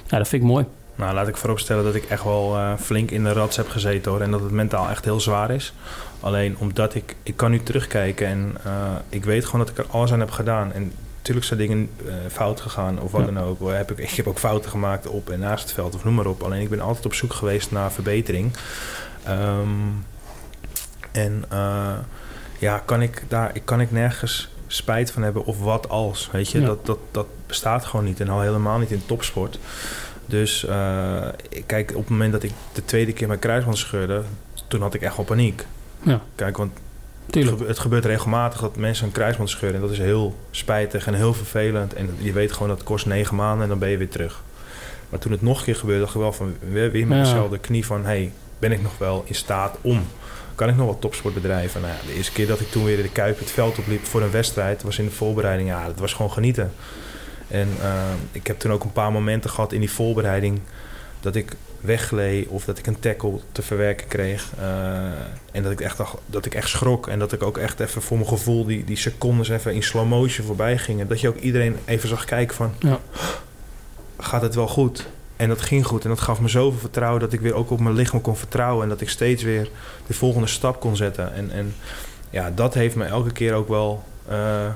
[0.07, 0.65] ja, dat vind ik mooi.
[0.97, 4.11] Nou, laat ik vooropstellen dat ik echt wel uh, flink in de rats heb gezeten
[4.11, 4.21] hoor.
[4.21, 5.73] En dat het mentaal echt heel zwaar is.
[6.19, 8.73] Alleen omdat ik, ik kan nu terugkijken en uh,
[9.09, 10.73] ik weet gewoon dat ik er alles aan heb gedaan.
[10.73, 13.31] En natuurlijk zijn dingen uh, fout gegaan of wat ja.
[13.31, 13.69] dan ook.
[13.71, 16.25] Heb ik, ik heb ook fouten gemaakt op en naast het veld of noem maar
[16.25, 16.43] op.
[16.43, 18.51] Alleen ik ben altijd op zoek geweest naar verbetering.
[19.29, 20.05] Um,
[21.11, 21.45] en
[22.59, 26.29] ja, kan ik daar ik kan ik nergens spijt van hebben of wat als.
[26.31, 26.65] Weet je, ja.
[26.65, 28.19] dat, dat, dat bestaat gewoon niet.
[28.19, 29.59] En al helemaal niet in topsport.
[30.27, 31.27] Dus uh,
[31.65, 34.21] kijk, op het moment dat ik de tweede keer mijn kruisband scheurde,
[34.67, 35.65] toen had ik echt wel paniek.
[36.03, 36.21] Ja.
[36.35, 36.71] Kijk, want
[37.29, 39.75] het, het, gebeurt regelmatig dat mensen een kruisband scheuren.
[39.75, 41.93] En dat is heel spijtig en heel vervelend.
[41.93, 44.43] En je weet gewoon dat het kost negen maanden en dan ben je weer terug.
[45.09, 47.23] Maar toen het nog een keer gebeurde, dacht ik wel van weer, weer met ja.
[47.23, 48.05] dezelfde knie van...
[48.05, 50.05] hey, ben ik nog wel in staat om?
[50.55, 51.81] Kan ik nog wat topsport bedrijven?
[51.81, 54.21] Nou ja, de eerste keer dat ik toen weer de Kuip het veld opliep voor
[54.21, 54.83] een wedstrijd...
[54.83, 56.71] was in de voorbereiding, ja, dat was gewoon genieten.
[57.47, 60.59] En uh, ik heb toen ook een paar momenten gehad in die voorbereiding
[61.19, 64.51] dat ik wegleed of dat ik een tackle te verwerken kreeg.
[64.59, 64.65] Uh,
[65.51, 67.07] en dat ik, echt, dat ik echt schrok.
[67.07, 70.07] En dat ik ook echt even voor mijn gevoel die, die secondes even in slow
[70.07, 71.07] motion voorbij gingen.
[71.07, 72.73] Dat je ook iedereen even zag kijken van...
[72.79, 72.99] Ja.
[74.19, 75.07] Gaat het wel goed?
[75.35, 76.03] En dat ging goed.
[76.03, 78.83] En dat gaf me zoveel vertrouwen dat ik weer ook op mijn lichaam kon vertrouwen.
[78.83, 79.69] En dat ik steeds weer
[80.07, 81.33] de volgende stap kon zetten.
[81.33, 81.75] En, en
[82.29, 84.03] ja, dat heeft me elke keer ook wel...
[84.29, 84.67] Uh,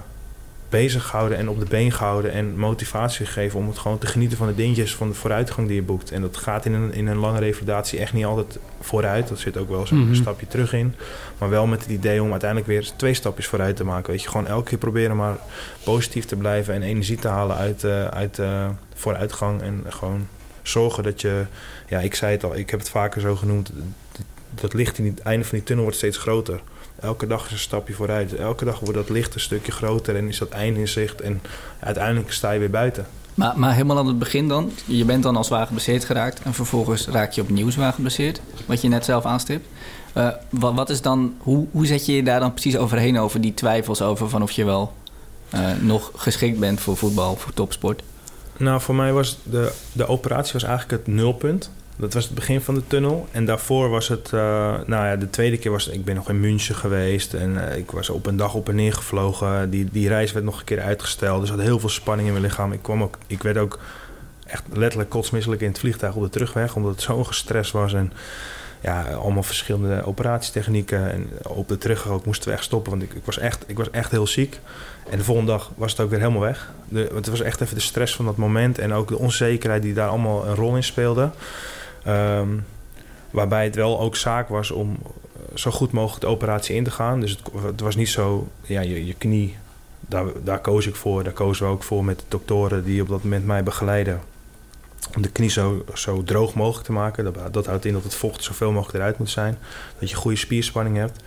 [0.71, 4.37] bezig gehouden en op de been gehouden en motivatie gegeven om het gewoon te genieten
[4.37, 6.11] van de dingetjes, van de vooruitgang die je boekt.
[6.11, 9.27] En dat gaat in een, in een lange revalidatie echt niet altijd vooruit.
[9.27, 10.15] Dat zit ook wel zo'n mm -hmm.
[10.15, 10.95] stapje terug in.
[11.37, 14.11] Maar wel met het idee om uiteindelijk weer twee stapjes vooruit te maken.
[14.11, 15.37] Weet je, gewoon elke keer proberen maar
[15.83, 19.61] positief te blijven en energie te halen uit, uh, uit uh, vooruitgang.
[19.61, 20.27] En gewoon
[20.61, 21.45] zorgen dat je,
[21.87, 23.71] ja, ik zei het al, ik heb het vaker zo genoemd.
[24.49, 26.61] dat licht in het einde van die tunnel wordt steeds groter.
[27.01, 28.35] Elke dag is een stapje vooruit.
[28.35, 31.21] Elke dag wordt dat licht een stukje groter en is dat einde in zicht.
[31.21, 31.41] En
[31.79, 33.05] uiteindelijk sta je weer buiten.
[33.33, 36.53] Maar, maar helemaal aan het begin dan, je bent dan als zwaar geblesseerd geraakt en
[36.53, 39.67] vervolgens raak je opnieuw zwaar geblesseerd, wat je net zelf aanstipt.
[40.17, 43.41] Uh, wat, wat, is dan, hoe, hoe zet je je daar dan precies overheen over
[43.41, 44.93] die twijfels over van of je wel
[45.53, 48.03] uh, nog geschikt bent voor voetbal, voor topsport?
[48.57, 51.71] Nou, voor mij was de, de operatie was eigenlijk het nulpunt.
[51.95, 53.27] Dat was het begin van de tunnel.
[53.31, 54.31] En daarvoor was het...
[54.33, 54.41] Uh,
[54.85, 55.87] nou ja, de tweede keer was...
[55.87, 57.33] Ik ben nog in München geweest.
[57.33, 59.69] En uh, ik was op een dag op en neer gevlogen.
[59.69, 61.41] Die, die reis werd nog een keer uitgesteld.
[61.41, 62.71] Dus had heel veel spanning in mijn lichaam.
[62.71, 63.79] Ik, kwam ook, ik werd ook
[64.45, 66.75] echt letterlijk kotsmisselijk in het vliegtuig op de terugweg.
[66.75, 67.93] Omdat het zo gestrest was.
[67.93, 68.13] En
[68.81, 71.11] ja, allemaal verschillende operatietechnieken.
[71.11, 72.91] En op de terugweg ook moesten we echt stoppen.
[72.91, 74.59] Want ik, ik, was echt, ik was echt heel ziek.
[75.09, 76.71] En de volgende dag was het ook weer helemaal weg.
[76.89, 78.79] De, het was echt even de stress van dat moment.
[78.79, 81.29] En ook de onzekerheid die daar allemaal een rol in speelde.
[82.07, 82.65] Um,
[83.31, 84.97] waarbij het wel ook zaak was om
[85.53, 87.19] zo goed mogelijk de operatie in te gaan.
[87.19, 89.57] Dus het, het was niet zo, ja, je, je knie,
[89.99, 91.23] daar, daar koos ik voor.
[91.23, 94.21] Daar kozen we ook voor met de doktoren die op dat moment mij begeleiden.
[95.15, 97.23] Om de knie zo, zo droog mogelijk te maken.
[97.23, 99.57] Dat, dat houdt in dat het vocht zoveel mogelijk eruit moet zijn.
[99.99, 101.19] Dat je goede spierspanning hebt.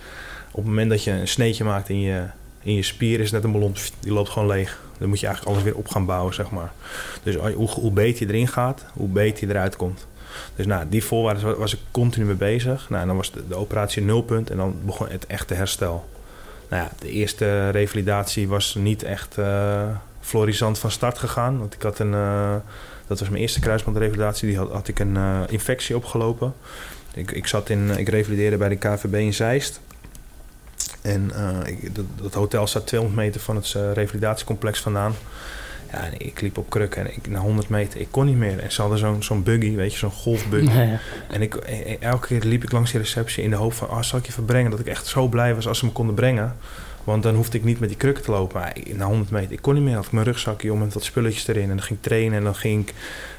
[0.50, 2.24] Op het moment dat je een sneetje maakt in je,
[2.62, 3.74] in je spier, is net een ballon.
[4.00, 4.82] Die loopt gewoon leeg.
[4.98, 6.72] Dan moet je eigenlijk alles weer op gaan bouwen, zeg maar.
[7.22, 10.06] Dus hoe, hoe beter je erin gaat, hoe beter je eruit komt.
[10.56, 12.88] Dus nou, die voorwaarden was ik continu mee bezig.
[12.88, 16.08] Nou, en dan was de, de operatie nulpunt en dan begon het echte herstel.
[16.68, 19.82] Nou ja, de eerste revalidatie was niet echt uh,
[20.20, 21.58] florisant van start gegaan.
[21.58, 22.54] Want ik had een, uh,
[23.06, 26.54] dat was mijn eerste kruisbandrevalidatie, die had, had ik een uh, infectie opgelopen.
[27.14, 29.80] Ik, ik, zat in, ik revalideerde bij de KVB in Zeist.
[31.02, 31.30] En
[31.66, 35.14] ik, dat, dat, hotel staat 200 meter van het revalidatiecomplex vandaan.
[35.94, 38.58] Ja, en ik liep op krukken en ik, na 100 meter, ik kon niet meer.
[38.58, 40.72] En ze hadden zo'n zo'n buggy, weet je, zo'n golfbuggy.
[40.76, 40.98] Nee.
[41.30, 41.54] En ik,
[42.00, 43.88] elke keer liep ik langs die receptie in de hoop van...
[43.88, 44.70] ah, zal ik je verbrengen?
[44.70, 46.56] Dat ik echt zo blij was als ze me konden brengen.
[47.04, 48.60] Want dan hoefde ik niet met die krukken te lopen.
[48.60, 49.94] Maar na 100 meter, ik kon niet meer.
[49.94, 51.62] Had ik mijn rugzakje om met wat spulletjes erin.
[51.62, 52.94] En dan ging ik trainen en dan ging ik,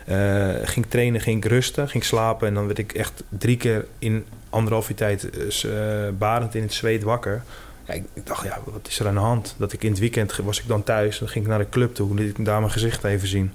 [0.09, 2.47] uh, ging trainen, ging ik rusten, ging slapen.
[2.47, 5.29] En dan werd ik echt drie keer in anderhalf uur tijd
[5.65, 5.71] uh,
[6.17, 7.43] barend in het zweet wakker.
[7.85, 9.55] Ik, dacht, ja, wat is er aan de hand?
[9.57, 11.19] Dat ik in het weekend was ik dan thuis.
[11.19, 12.15] Dan ging ik naar de club toe.
[12.15, 13.51] liet ik daar mijn gezicht even zien.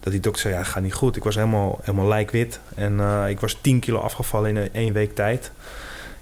[0.00, 1.16] Dat die dokter zei, ja, gaat niet goed.
[1.16, 2.60] Ik was helemaal, helemaal lijkwit.
[2.74, 5.50] En uh, ik was 10 kilo afgevallen in één week tijd.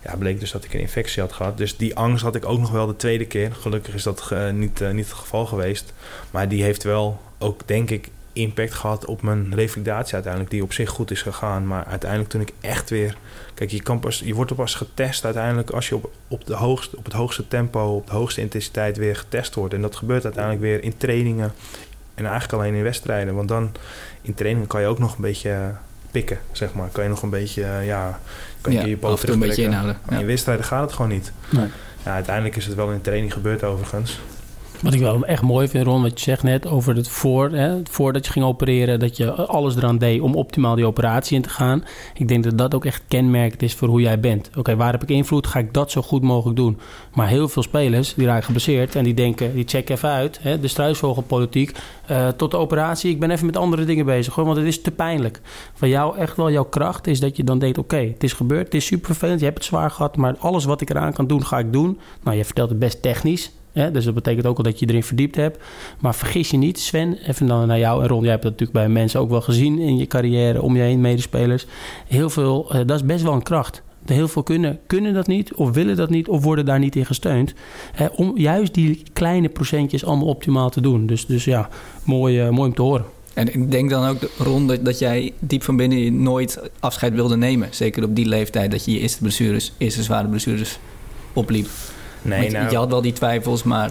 [0.05, 1.59] Ja, bleek dus dat ik een infectie had gehad.
[1.59, 3.55] Dus die angst had ik ook nog wel de tweede keer.
[3.55, 5.93] Gelukkig is dat niet, uh, niet het geval geweest.
[6.31, 10.73] Maar die heeft wel ook, denk ik, impact gehad op mijn revalidatie uiteindelijk, die op
[10.73, 11.67] zich goed is gegaan.
[11.67, 13.17] Maar uiteindelijk toen ik echt weer.
[13.55, 16.55] Kijk, je, kan pas, je wordt er pas getest uiteindelijk als je op, op, de
[16.55, 19.75] hoogste, op het hoogste tempo, op de hoogste intensiteit weer getest wordt.
[19.75, 21.53] En dat gebeurt uiteindelijk weer in trainingen
[22.15, 23.35] en eigenlijk alleen in wedstrijden.
[23.35, 23.73] Want dan
[24.23, 25.75] in trainingen kan je ook nog een beetje
[26.11, 26.89] pikken, zeg maar.
[26.89, 28.21] Kan je nog een beetje, ja,
[28.61, 29.99] kan je ja, je poot een beetje inhouden.
[30.11, 30.19] Ja.
[30.19, 31.33] In wedstrijden gaat het gewoon niet.
[31.51, 31.67] Nee.
[32.05, 34.21] Ja, uiteindelijk is het wel in training gebeurd overigens.
[34.83, 37.81] Wat ik wel echt mooi vind, Ron, wat je zegt net over het voor, hè,
[37.91, 41.49] voordat je ging opereren, dat je alles eraan deed om optimaal die operatie in te
[41.49, 41.85] gaan.
[42.15, 44.51] Ik denk dat dat ook echt kenmerkend is voor hoe jij bent.
[44.57, 45.47] Oké, waar heb ik invloed?
[45.47, 46.79] Ga ik dat zo goed mogelijk doen?
[47.15, 50.61] Maar heel veel spelers die raken geblesseerd en die denken, die checken even uit, hè,
[50.61, 51.77] de struisvogelpolitiek,
[52.11, 53.11] uh, tot de operatie.
[53.11, 55.41] Ik ben even met andere dingen bezig, hoor, want het is te pijnlijk.
[55.75, 58.65] Van jou, echt wel jouw kracht is dat je dan denkt, oké, het is gebeurd,
[58.65, 61.27] het is super vervelend, je hebt het zwaar gehad, maar alles wat ik eraan kan
[61.27, 61.99] doen, ga ik doen.
[62.23, 63.53] Nou, je vertelt het best technisch.
[63.73, 65.59] Dus dat betekent ook al dat je erin verdiept hebt.
[66.01, 68.23] Maar vergis je niet, Sven, even dan naar jou en Ron.
[68.23, 71.01] Jij hebt dat natuurlijk bij mensen ook wel gezien in je carrière, om je heen,
[71.01, 71.67] medespelers.
[72.07, 73.83] Heel veel, uh, dat is best wel een kracht.
[74.05, 77.07] Heel veel kunnen, kunnen dat niet, of willen dat niet, of worden daar niet in
[77.07, 77.55] gesteund.
[77.93, 81.07] Hè, om juist die kleine procentjes allemaal optimaal te doen.
[81.07, 81.69] Dus, dus ja,
[82.05, 83.05] mooi, uh, mooi om te horen.
[83.35, 87.37] En ik denk dan ook, Ron, dat, dat jij diep van binnen nooit afscheid wilde
[87.37, 87.69] nemen.
[87.71, 90.79] Zeker op die leeftijd dat je je eerste blessures, eerste zware blessures
[91.33, 91.69] opliep.
[92.23, 93.91] Nee, nou, je had wel die twijfels, maar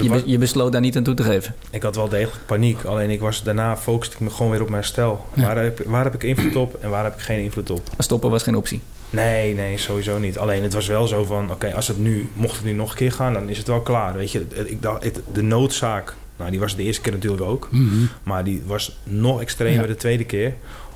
[0.00, 1.54] je, was, je, besloot daar niet aan toe te geven.
[1.70, 2.84] Ik had wel degelijk paniek.
[2.84, 5.26] Alleen ik was, daarna focuste ik me gewoon weer op mijn herstel.
[5.34, 5.42] Ja.
[5.42, 7.88] Waar, heb, waar heb ik invloed op en waar heb ik geen invloed op?
[7.98, 8.80] Stoppen was geen optie?
[9.10, 10.38] Nee, nee, sowieso niet.
[10.38, 11.50] Alleen het was wel zo van...
[11.50, 12.28] Oké, als het nu...
[12.32, 14.14] Mocht het nu nog een keer gaan, dan is het wel klaar.
[14.14, 16.14] Weet je, ik dacht, de noodzaak...
[16.36, 17.68] Nou, die was de eerste keer natuurlijk ook.
[17.70, 18.08] Mm -hmm.
[18.22, 19.86] Maar die was nog extremer ja.
[19.86, 20.54] de tweede keer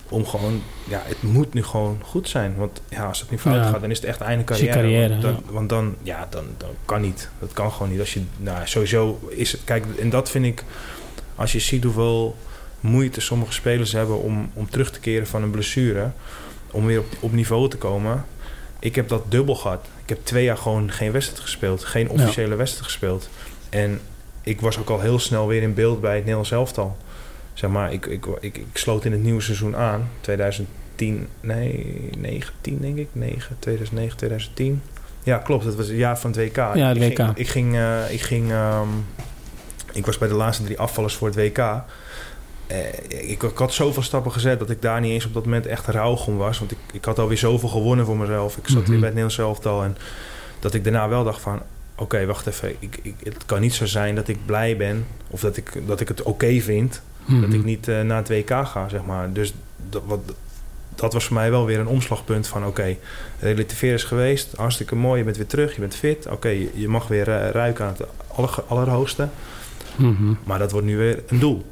[0.09, 2.55] om gewoon, ja, het moet nu gewoon goed zijn.
[2.57, 3.71] Want ja, als het nu fout ja.
[3.71, 4.73] gaat, dan is het echt einde carrière.
[4.73, 5.53] carrière want, dan, ja.
[5.53, 7.29] want dan, ja, dan, dan kan niet.
[7.39, 8.01] Dat kan gewoon niet.
[8.01, 10.65] Als je, nou, sowieso is het, kijk, en dat vind ik,
[11.35, 12.37] als je ziet hoeveel
[12.81, 16.11] moeite sommige spelers hebben om, om terug te keren van een blessure,
[16.71, 18.25] om weer op, op niveau te komen.
[18.79, 19.87] Ik heb dat dubbel gehad.
[20.03, 22.57] Ik heb twee jaar gewoon geen wedstrijd gespeeld, geen officiële ja.
[22.57, 23.29] wedstrijd gespeeld.
[23.69, 24.01] En
[24.43, 26.97] ik was ook al heel snel weer in beeld bij het Nederlands elftal
[27.59, 30.09] zeg maar, ik, ik, ik, ik, sloot in het nieuwe seizoen aan,
[30.95, 33.09] 10, nee, 19 denk ik.
[33.13, 34.83] 9, 2009, 2010.
[35.23, 35.65] Ja, klopt.
[35.65, 36.57] Dat was het jaar van het WK.
[36.57, 37.25] Ja, het ik WK.
[37.25, 38.89] Ging, ik ging, eh, ik ging, ehm,
[39.93, 41.59] ik was bij de laatste drie afvallers voor het WK.
[41.59, 42.79] Eh,
[43.31, 45.87] ik, ik had zoveel stappen gezet dat ik daar niet eens op dat moment echt
[45.87, 46.59] rouw om was.
[46.59, 48.57] Want ik, ik had alweer zoveel gewonnen voor mezelf.
[48.57, 48.91] Ik zat Mhm.
[48.91, 49.83] weer bij het Nederlands elftal.
[49.83, 49.97] En
[50.59, 51.63] dat ik daarna wel dacht van...
[51.97, 52.75] Oké, wacht even.
[52.79, 55.07] Ik, ik, het kan niet zo zijn dat ik blij ben...
[55.29, 57.03] of dat ik, dat ik het oké vind...
[57.29, 57.41] Mhm.
[57.41, 59.33] dat ik niet eh, naar het WK ga, zeg maar.
[59.33, 59.55] Dus
[59.91, 60.21] dat, wat,
[60.95, 62.67] dat was voor mij wel weer een omslagpunt van...
[62.67, 62.97] oké,
[63.41, 64.49] relativeren is geweest.
[64.57, 66.27] Hartstikke mooi, je bent weer terug, je bent fit.
[66.27, 69.29] Oké, je, je mag weer ruiken aan het aller, allerhoogste.
[69.97, 70.33] Mhm.
[70.45, 71.65] Maar dat wordt nu weer een doel.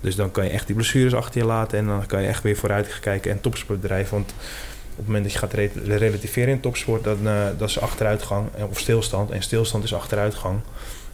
[0.00, 1.78] Dus dan kan je echt die blessures achter je laten...
[1.78, 4.14] en dan kan je echt weer vooruit kijken en topsport bedrijven.
[4.14, 4.30] Want
[4.90, 7.04] op het moment dat je gaat re- relativeren in topsport...
[7.04, 9.30] Dan, eh, dat is achteruitgang of stilstand.
[9.30, 10.58] En stilstand is achteruitgang.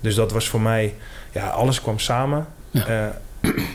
[0.00, 0.94] Dus dat was voor mij...
[1.32, 2.46] Ja, alles kwam samen.
[2.70, 2.86] Ja.
[2.86, 3.06] Eh,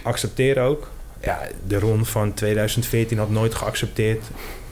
[0.03, 0.87] accepteer ook.
[1.21, 4.23] Ja, de ronde van 2014 had nooit geaccepteerd...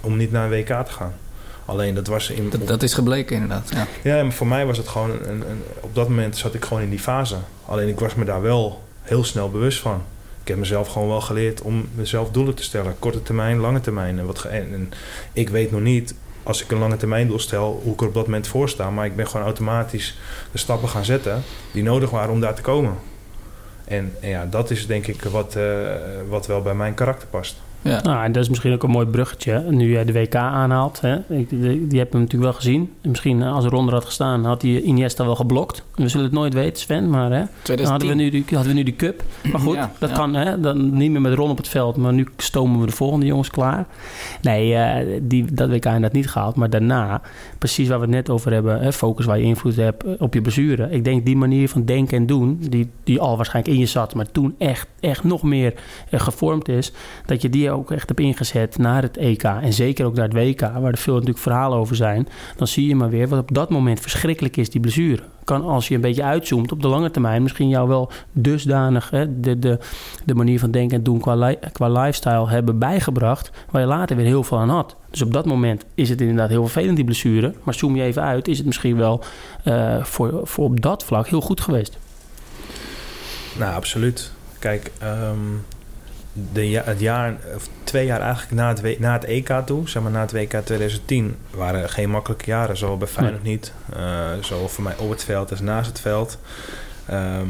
[0.01, 1.13] om niet naar een WK te gaan.
[1.65, 2.49] Alleen dat was in...
[2.49, 3.69] Dat, dat is gebleken inderdaad.
[3.73, 3.87] Ja.
[4.03, 5.11] Ja, maar voor mij was het gewoon...
[5.11, 7.35] Een, een, op dat moment zat ik gewoon in die fase.
[7.65, 10.03] Alleen ik was me daar wel heel snel bewust van.
[10.41, 12.95] Ik heb mezelf gewoon wel geleerd om mezelf doelen te stellen.
[12.99, 14.19] Korte termijn, lange termijn.
[14.19, 14.91] En, wat, en
[15.33, 17.81] ik weet nog niet, als ik een lange termijn doel stel...
[17.83, 18.89] hoe ik er op dat moment voor sta.
[18.89, 20.17] Maar ik ben gewoon automatisch
[20.51, 21.43] de stappen gaan zetten...
[21.71, 22.97] die nodig waren om daar te komen.
[23.93, 25.63] En, ja, dat is denk ik wat, eh,
[26.27, 27.55] wat wel bij mijn karakter past.
[27.83, 28.01] Ja.
[28.03, 29.63] Nou, en dat is misschien ook een mooi bruggetje.
[29.69, 31.15] Nu jij de WK aanhaalt, hè?
[31.15, 32.91] Ik, die, die heb hem natuurlijk wel gezien.
[33.01, 35.83] Misschien eh, als er onder had gestaan, had hij Iniesta wel geblokt.
[35.95, 37.37] We zullen het nooit weten, Sven, maar hè?
[37.37, 37.87] Dan 2010.
[37.87, 39.23] hadden we, nu die, hadden we nu die cup.
[39.51, 40.15] Maar goed, Ja, dat ja.
[40.15, 40.59] kan hè?
[40.59, 41.95] Dan niet meer met Ron op het veld.
[41.95, 43.85] Maar nu stomen we de volgende jongens klaar.
[44.41, 46.55] Nee, eh, die, dat WK inderdaad niet gehaald.
[46.55, 47.21] Maar daarna,
[47.57, 48.79] precies waar we het net over hebben...
[48.79, 50.89] Hè, focus waar je invloed hebt eh, op je blessure.
[50.89, 52.57] Ik denk die manier van denken en doen...
[52.69, 54.15] die, die al waarschijnlijk in je zat...
[54.15, 55.73] maar toen echt, echt nog meer
[56.11, 56.91] gevormd is...
[57.25, 59.43] dat je die ook echt hebt ingezet naar het EK.
[59.43, 60.59] En zeker ook naar het WK...
[60.59, 62.27] waar er veel natuurlijk verhalen over zijn...
[62.55, 65.23] dan zie je maar weer wat op dat moment verschrikkelijk is, die blessure.
[65.43, 67.41] Kan als je een beetje uitzoomt op de lange termijn...
[67.41, 69.79] misschien jou wel dusdanig hè, de, de,
[70.25, 73.51] de manier van denken en doen qua, qua lifestyle hebben bijgebracht...
[73.71, 74.95] waar je later weer heel veel aan had.
[75.09, 77.53] Dus op dat moment is het inderdaad heel vervelend, die blessure.
[77.63, 79.23] Maar zoom je even uit, is het misschien wel
[79.63, 81.97] eh, voor, voor op dat vlak heel goed geweest.
[83.57, 84.31] Nou, absoluut.
[84.59, 85.37] Kijk, ehm,
[86.33, 90.11] de het jaar, of twee jaar eigenlijk na het, na het EK toe, zeg maar
[90.11, 92.77] na het WK 2010, waren geen makkelijke jaren.
[92.77, 96.37] Zowel bij Feyenoord niet, eh, zowel voor mij op het veld als naast het veld.
[97.05, 97.47] Ehm,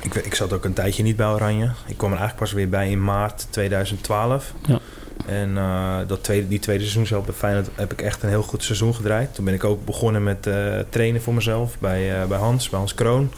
[0.00, 1.70] ik, ik zat ook een tijdje niet bij Oranje.
[1.86, 4.52] Ik kwam er eigenlijk pas weer bij in maart 2012.
[4.66, 4.78] Ja.
[5.26, 8.42] En eh, dat tweede, die tweede seizoen zelf bij Feyenoord heb ik echt een heel
[8.42, 9.34] goed seizoen gedraaid.
[9.34, 12.94] Toen ben ik ook begonnen met eh, trainen voor mezelf bij, bij Hans, bij Hans
[12.94, 13.32] Kroon.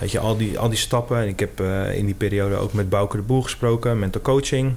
[0.00, 1.16] Weet je, al die, al die stappen.
[1.16, 4.74] En ik heb eh, in die periode ook met Bouke de Boer gesproken, mental coaching.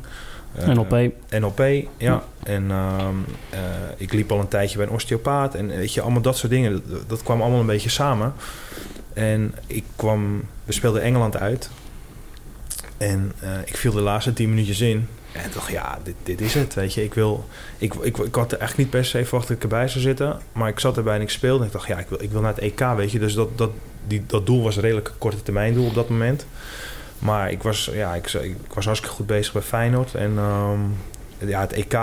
[0.55, 1.11] Eh, NLP.
[1.29, 1.85] NLP, ja.
[1.97, 2.23] Ja.
[2.43, 3.15] En ehm,
[3.49, 3.59] eh,
[3.97, 5.55] ik liep al een tijdje bij een osteopaat.
[5.55, 6.83] En weet je, allemaal dat soort dingen.
[6.85, 8.33] Dat, dat kwam allemaal een beetje samen.
[9.13, 10.43] En ik kwam...
[10.63, 11.69] We speelden Engeland uit.
[12.97, 13.31] En
[13.65, 15.07] ik viel de laatste tien minuutjes in.
[15.31, 17.03] En ik dacht, ja, dit, dit is het, weet je.
[17.03, 17.45] Ik, wil,
[17.77, 20.39] ik, ik, ik had er echt niet per se verwacht dat ik erbij zou zitten.
[20.51, 21.59] Maar ik zat erbij en ik speelde.
[21.59, 23.19] En ik dacht, ja, ik wil, ik wil naar het EK, weet je.
[23.19, 23.71] Dus dat, dat,
[24.07, 26.45] die, dat doel was een redelijk korte termijn doel op dat moment.
[27.19, 30.15] Maar ik was, ja, ik, ik was hartstikke goed bezig bij Feyenoord.
[30.15, 30.79] En ehm,
[31.49, 31.97] ja, het EK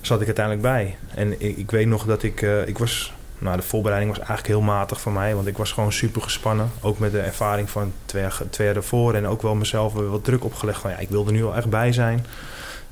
[0.00, 0.96] zat ik uiteindelijk bij.
[1.14, 2.42] En ik, ik weet nog dat ik...
[2.42, 5.34] eh, ik was, nou, de voorbereiding was eigenlijk heel matig voor mij.
[5.34, 6.70] Want ik was gewoon super gespannen.
[6.80, 9.14] Ook met de ervaring van twee jaar, twee jaar.
[9.14, 10.80] En ook wel mezelf wat druk opgelegd.
[10.80, 12.26] Van, ja, ik wilde nu al echt bij zijn.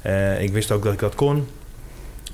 [0.02, 1.46] Eh, ik wist ook dat ik dat kon.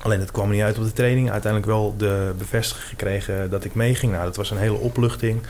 [0.02, 1.30] Alleen dat kwam niet uit op de training.
[1.30, 4.12] Uiteindelijk wel de bevestiging gekregen dat ik meeging.
[4.12, 5.42] Nou, dat was een hele opluchting.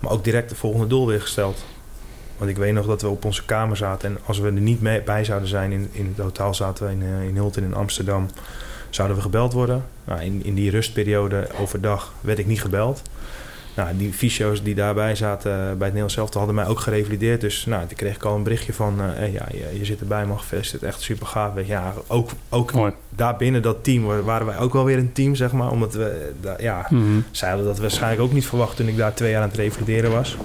[0.00, 1.64] Maar ook direct de volgende doel weer gesteld.
[2.36, 4.10] Want ik weet nog dat we op onze kamer zaten.
[4.10, 6.92] En als we er niet mee, bij zouden zijn in, in het hotel zaten we
[6.92, 8.26] in, eh, in Hilton in Amsterdam.
[8.90, 9.84] Zouden we gebeld worden.
[10.04, 13.02] Nou, in, in die rustperiode overdag werd ik niet gebeld.
[13.80, 17.40] Nou, die fysio's die daarbij zaten eh, bij het Nederlands zelf hadden mij ook gerevalideerd.
[17.40, 19.00] Dus nou, toen kreeg ik al een berichtje van...
[19.16, 20.38] eh, ja, je, je zit erbij, man.
[20.38, 20.82] Gefeliciteerd.
[20.82, 21.54] Echt super gaaf.
[21.54, 21.72] Weet je.
[21.72, 22.92] Ja, ook, ook Mooi.
[23.08, 25.70] daar binnen dat team wa- waren wij ook wel weer een team, zeg maar.
[25.70, 27.20] Omdat we, eh, da- ja, Mhm.
[27.30, 30.10] zij hadden dat waarschijnlijk ook niet verwacht toen ik daar twee jaar aan het revalideren
[30.10, 30.36] was.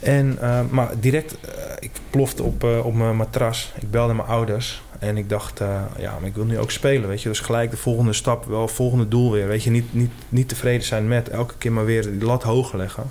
[0.00, 0.38] En,
[0.70, 1.34] maar direct,
[1.78, 3.72] ik plofte op, op mijn matras.
[3.80, 4.82] Ik belde mijn ouders.
[5.00, 7.28] En ik dacht, eh, ja, maar ik wil nu ook spelen, weet je.
[7.28, 9.46] Dus gelijk de volgende stap, wel het volgende doel weer.
[9.46, 12.78] Weet je, niet, niet, niet tevreden zijn met elke keer maar weer die lat hoger
[12.78, 13.10] leggen.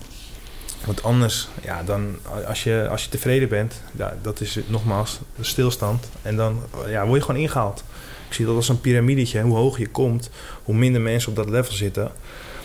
[0.85, 2.15] Want anders, ja, dan,
[2.47, 6.09] als je, als je tevreden bent, ja, dat is nogmaals stilstand.
[6.21, 7.83] En dan ja, word je gewoon ingehaald.
[8.27, 9.41] Ik zie dat als een piramidetje.
[9.41, 10.29] Hoe hoger je komt,
[10.63, 12.11] hoe minder mensen op dat level zitten.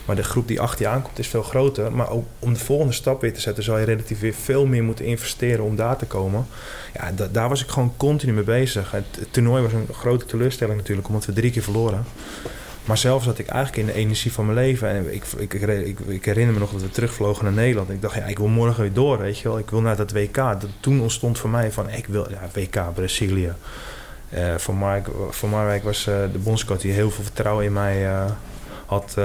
[0.05, 1.91] Maar de groep die achter je aankomt is veel groter.
[1.91, 4.83] Maar ook om de volgende stap weer te zetten, zal je relatief weer veel meer
[4.83, 6.47] moeten investeren om daar te komen.
[6.93, 8.91] Ja, daar was ik gewoon continu mee bezig.
[8.91, 12.05] Het, toernooi was een grote teleurstelling natuurlijk, omdat we drie keer verloren.
[12.85, 14.89] Maar zelf zat ik eigenlijk in de energie van mijn leven.
[14.89, 17.89] En ik, ik, ik, ik, herinner me nog dat we terugvlogen naar Nederland.
[17.89, 19.57] Ik dacht, ja, ik wil morgen weer door, weet je wel.
[19.57, 20.35] Ik wil naar dat WK.
[20.35, 23.53] Dat, toen ontstond voor mij van, ik wil, ja, WK, Brazilië.
[24.33, 28.03] Uh, voor, Mark, voor Marwijk was uh, de bondscoach die heel veel vertrouwen in mij
[28.03, 28.25] uh,
[28.85, 29.15] had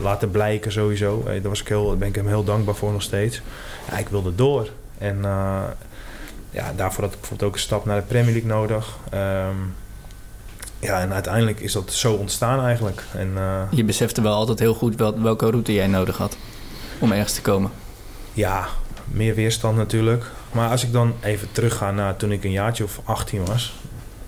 [0.00, 1.22] laten blijken sowieso.
[1.24, 3.42] daar was ik heel, ben ik hem heel dankbaar voor nog steeds.
[3.90, 4.68] Ja, ik wilde door.
[4.98, 5.24] En
[6.50, 8.96] ja, daarvoor had ik bijvoorbeeld ook een stap naar de Premier League nodig.
[9.14, 9.74] Um,
[10.80, 13.04] ja, en uiteindelijk is dat zo ontstaan eigenlijk.
[13.14, 16.36] En, uh, je besefte wel altijd heel goed wel, welke route jij nodig had
[16.98, 17.70] om ergens te komen.
[18.32, 18.68] Ja,
[19.04, 20.24] meer weerstand natuurlijk.
[20.52, 23.74] Maar als ik dan even terugga naar toen ik een jaartje of 18 was,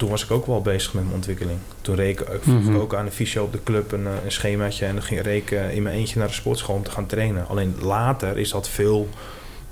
[0.00, 1.58] toen was ik ook wel bezig met mijn ontwikkeling.
[1.80, 4.86] Toen reek ik mm ook aan de fysio op de club een, eh, een schemaatje
[4.86, 7.48] en dan ging ik in mijn eentje naar de sportschool om te gaan trainen.
[7.48, 9.08] Alleen later is dat veel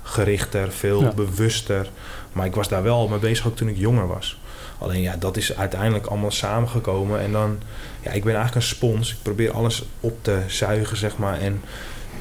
[0.03, 1.89] gerichter, veel bewuster.
[2.31, 4.39] Maar ik was daar wel mee bezig ook toen ik jonger was.
[4.77, 7.19] Alleen ja, dat is uiteindelijk allemaal samengekomen.
[7.19, 7.59] En dan,
[8.01, 9.11] ja, ik ben eigenlijk een spons.
[9.11, 11.39] Ik probeer alles op te zuigen, zeg maar.
[11.39, 11.61] En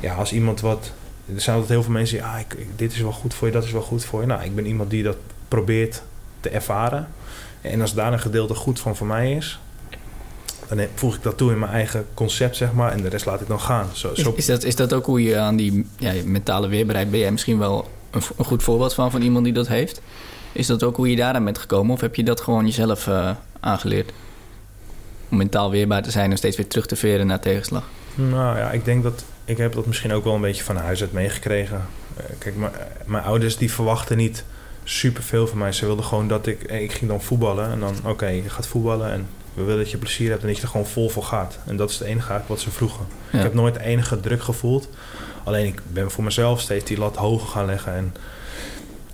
[0.00, 0.92] ja, als iemand wat.
[1.34, 3.52] Er zijn altijd heel veel mensen die, ah, ik, dit is wel goed voor je,
[3.52, 4.26] dat is wel goed voor je.
[4.26, 5.16] Nou, ik ben iemand die dat
[5.48, 6.02] probeert
[6.40, 7.08] te ervaren.
[7.68, 9.58] En als daar een gedeelte goed van voor mij is,
[10.68, 12.92] dan voeg ik dat toe in mijn eigen concept, zeg maar.
[12.92, 13.88] En de rest laat ik dan gaan.
[13.92, 14.30] Zo, zo...
[14.30, 17.10] Is, is, dat, is dat ook hoe je aan die ja, mentale weerbaarheid...
[17.10, 20.00] ben jij misschien wel een, een, goed voorbeeld van, van iemand die dat heeft?
[20.52, 21.94] Is dat ook hoe je daar aan bent gekomen?
[21.94, 24.12] Of heb je dat gewoon jezelf uh, aangeleerd?
[25.28, 27.84] Om mentaal weerbaar te zijn en steeds weer terug te veren naar tegenslag?
[28.14, 29.24] Nou ja, ik denk dat...
[29.44, 31.86] Ik heb dat misschien ook wel een beetje van huis uit meegekregen.
[32.18, 32.54] Uh, kijk,
[33.04, 34.44] mijn ouders die verwachten niet
[34.88, 35.72] super veel van mij.
[35.72, 36.62] Ze wilden gewoon dat ik...
[36.62, 37.96] Ik ging dan voetballen en dan...
[38.04, 40.68] Oké, je gaat voetballen en we willen dat je plezier hebt en dat je er
[40.68, 41.58] gewoon vol voor gaat.
[41.66, 43.06] En dat is het enige wat ze vroegen.
[43.32, 44.88] Ik heb nooit enige druk gevoeld.
[45.44, 47.94] Alleen ik ben voor mezelf steeds die lat hoger gaan leggen.
[47.94, 48.14] En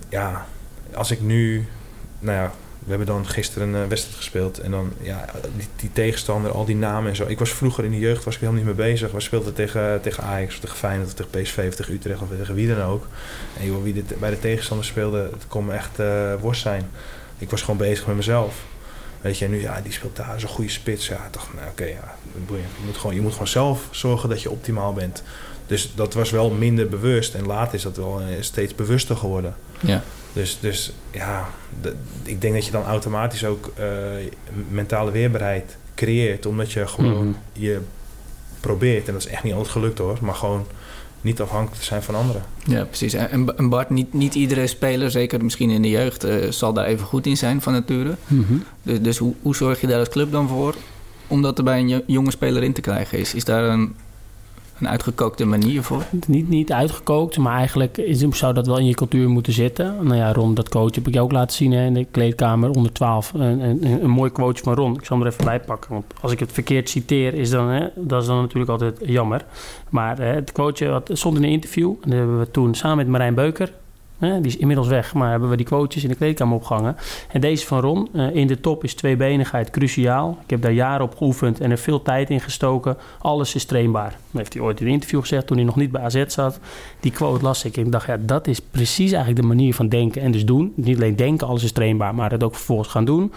[0.09, 0.45] ja,
[0.93, 1.67] als ik nu,
[2.19, 2.51] nou ja,
[2.85, 4.59] we hebben dan gisteren een eh, wedstrijd gespeeld.
[4.59, 5.25] En dan, ja,
[5.57, 7.25] die, die, tegenstander, al die namen en zo.
[7.27, 9.11] Ik was vroeger in de jeugd, was ik helemaal niet mee bezig.
[9.11, 12.27] We speelden tegen, tegen Ajax, of tegen Feyenoord, of tegen PSV, of tegen Utrecht, of
[12.37, 13.07] tegen wie dan ook.
[13.59, 16.89] En joh, wie dit, bij de tegenstander speelde, het kon me echt uh, worst zijn.
[17.37, 18.55] Ik was gewoon bezig met mezelf.
[19.21, 21.07] Weet je, nu, ja, die speelt daar zo'n goede spits.
[21.07, 24.49] Ja, toch, nou oké, ja, je moet, gewoon, je moet gewoon zelf zorgen dat je
[24.49, 25.23] optimaal bent.
[25.67, 27.33] Dus dat was wel minder bewust.
[27.33, 29.55] En later is dat wel eh, steeds bewuster geworden.
[29.79, 30.03] Ja.
[30.35, 31.47] Dus, dus ja,
[32.23, 33.85] ik denk dat je dan automatisch ook uh,
[34.69, 36.45] mentale weerbaarheid creëert.
[36.45, 37.37] Omdat je gewoon mhm.
[37.53, 37.79] je
[38.59, 40.65] probeert, en dat is echt niet altijd gelukt hoor, maar gewoon
[41.21, 42.43] niet afhankelijk te zijn van anderen.
[42.65, 43.13] Ja, precies.
[43.13, 47.05] En, Bart, niet, niet iedere speler, zeker misschien in de jeugd, uh, zal daar even
[47.05, 48.15] goed in zijn van nature.
[48.27, 50.75] Mm Dus, dus hoe, hoe zorg je daar als club dan voor
[51.27, 53.19] om dat er bij een jonge speler in te krijgen?
[53.19, 53.95] Is, is daar een
[54.79, 56.03] een uitgekookte manier voor?
[56.27, 59.95] Niet, niet uitgekookt, maar eigenlijk zou dat wel in je cultuur moeten zitten.
[60.01, 62.69] Nou ja, Ron, dat coach heb ik je ook laten zien hè, in de kleedkamer
[62.69, 63.33] onder 12.
[63.33, 64.95] Een, een, een mooi quote van Ron.
[64.95, 65.91] Ik zal hem er even bij pakken.
[65.91, 69.45] Want als ik het verkeerd citeer, is dan, hè, dat is dan natuurlijk altijd jammer.
[69.89, 71.89] Maar hè, het quoteje wat, stond in een interview.
[72.01, 73.71] En dat hebben we toen samen met Marijn Beuker
[74.19, 76.95] die is inmiddels weg, maar hebben we die quotes in de kleedkamer opgehangen.
[77.31, 80.37] En deze van Ron, uh, in de top is tweebenigheid cruciaal.
[80.43, 82.97] Ik heb daar jaren op geoefend en er veel tijd in gestoken.
[83.19, 84.09] Alles is trainbaar.
[84.09, 86.59] Dat heeft hij ooit in een interview gezegd toen hij nog niet bij AZ zat.
[86.99, 90.31] Die quote las ik dacht, ja, dat is precies eigenlijk de manier van denken en
[90.31, 90.73] dus doen.
[90.75, 93.31] Niet alleen denken, alles is trainbaar, maar het ook vervolgens gaan doen.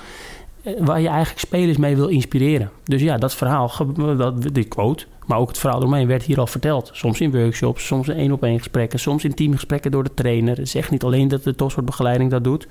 [0.69, 2.71] Eh, waar je eigenlijk spelers mee wil inspireren.
[2.85, 3.73] Dus ja, dat verhaal,
[4.17, 6.91] dat, die quote, maar ook het verhaal doorheen werd hier al verteld.
[6.93, 10.57] Soms in workshops, soms in één op één gesprekken, soms in teamgesprekken door de trainer.
[10.57, 12.69] Het is echt niet alleen dat de topsportbegeleiding dat doet.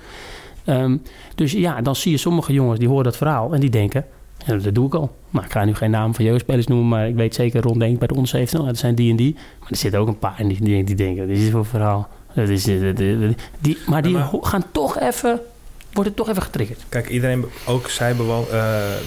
[0.66, 1.02] Um,
[1.36, 4.06] dus ja, dan zie je sommige jongens die horen dat verhaal en die denken,
[4.46, 5.16] en dat doe ik al.
[5.30, 8.00] Nou, ik ga nu geen naam van jeugdspelers noemen, maar ik weet zeker rond denk
[8.00, 9.36] bij de onder 17, nou, dat zijn die en die.
[9.60, 12.08] Maar er zitten ook een paar die, die, die denken, dit is voor verhaal.
[12.34, 15.40] Dat is, die, die, maar die gaan toch even
[15.98, 16.86] wordt het toch even getriggerd.
[16.90, 18.18] Kijk, iedereen, ook zij uh,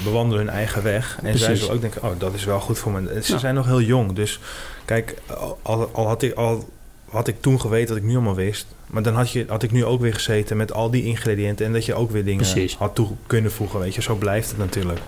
[0.05, 1.19] bewandelen hun eigen weg.
[1.23, 3.23] En zij zullen ook denken, oh, dat is wel goed voor me.
[3.23, 4.41] Ze zijn nog heel jong, dus
[4.85, 5.15] kijk,
[5.63, 6.69] al, al, had ik, al
[7.11, 8.67] had ik toen geweten dat ik nu allemaal wist...
[8.87, 11.67] maar dan had, je, had ik nu ook weer gezeten met al die ingrediënten...
[11.67, 14.03] en dat je ook weer dingen had toe kunnen voegen, weet je.
[14.03, 15.01] Zo blijft het natuurlijk.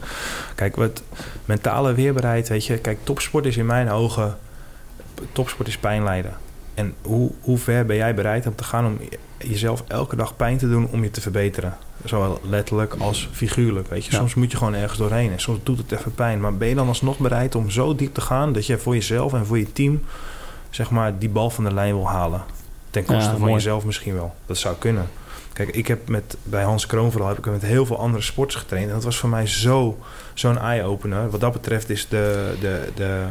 [0.54, 1.02] Kijk, wat
[1.44, 2.78] mentale weerbaarheid, weet je...
[2.78, 4.38] Kijk, topsport is in mijn ogen...
[5.32, 6.36] topsport is pijnlijden.
[6.74, 8.98] En hoe, hoe ver ben jij bereid om te gaan om
[9.48, 11.76] jezelf elke dag pijn te doen om je te verbeteren?
[12.04, 13.88] Zowel letterlijk als figuurlijk.
[13.88, 14.12] Weet je?
[14.12, 16.40] Soms moet je gewoon ergens doorheen en soms doet het even pijn.
[16.40, 19.32] Maar ben je dan alsnog bereid om zo diep te gaan dat je voor jezelf
[19.32, 20.02] en voor je team
[20.70, 22.42] zeg maar, die bal van de lijn wil halen?
[22.90, 24.34] Ten koste van jezelf misschien wel.
[24.46, 25.08] Dat zou kunnen.
[25.52, 28.54] Kijk, ik heb met, bij Hans Kroon vooral heb ik met heel veel andere sports
[28.54, 28.88] getraind.
[28.88, 29.98] En dat was voor mij zo,
[30.34, 31.30] zo'n eye-opener.
[31.30, 33.24] Wat dat betreft is de, de, de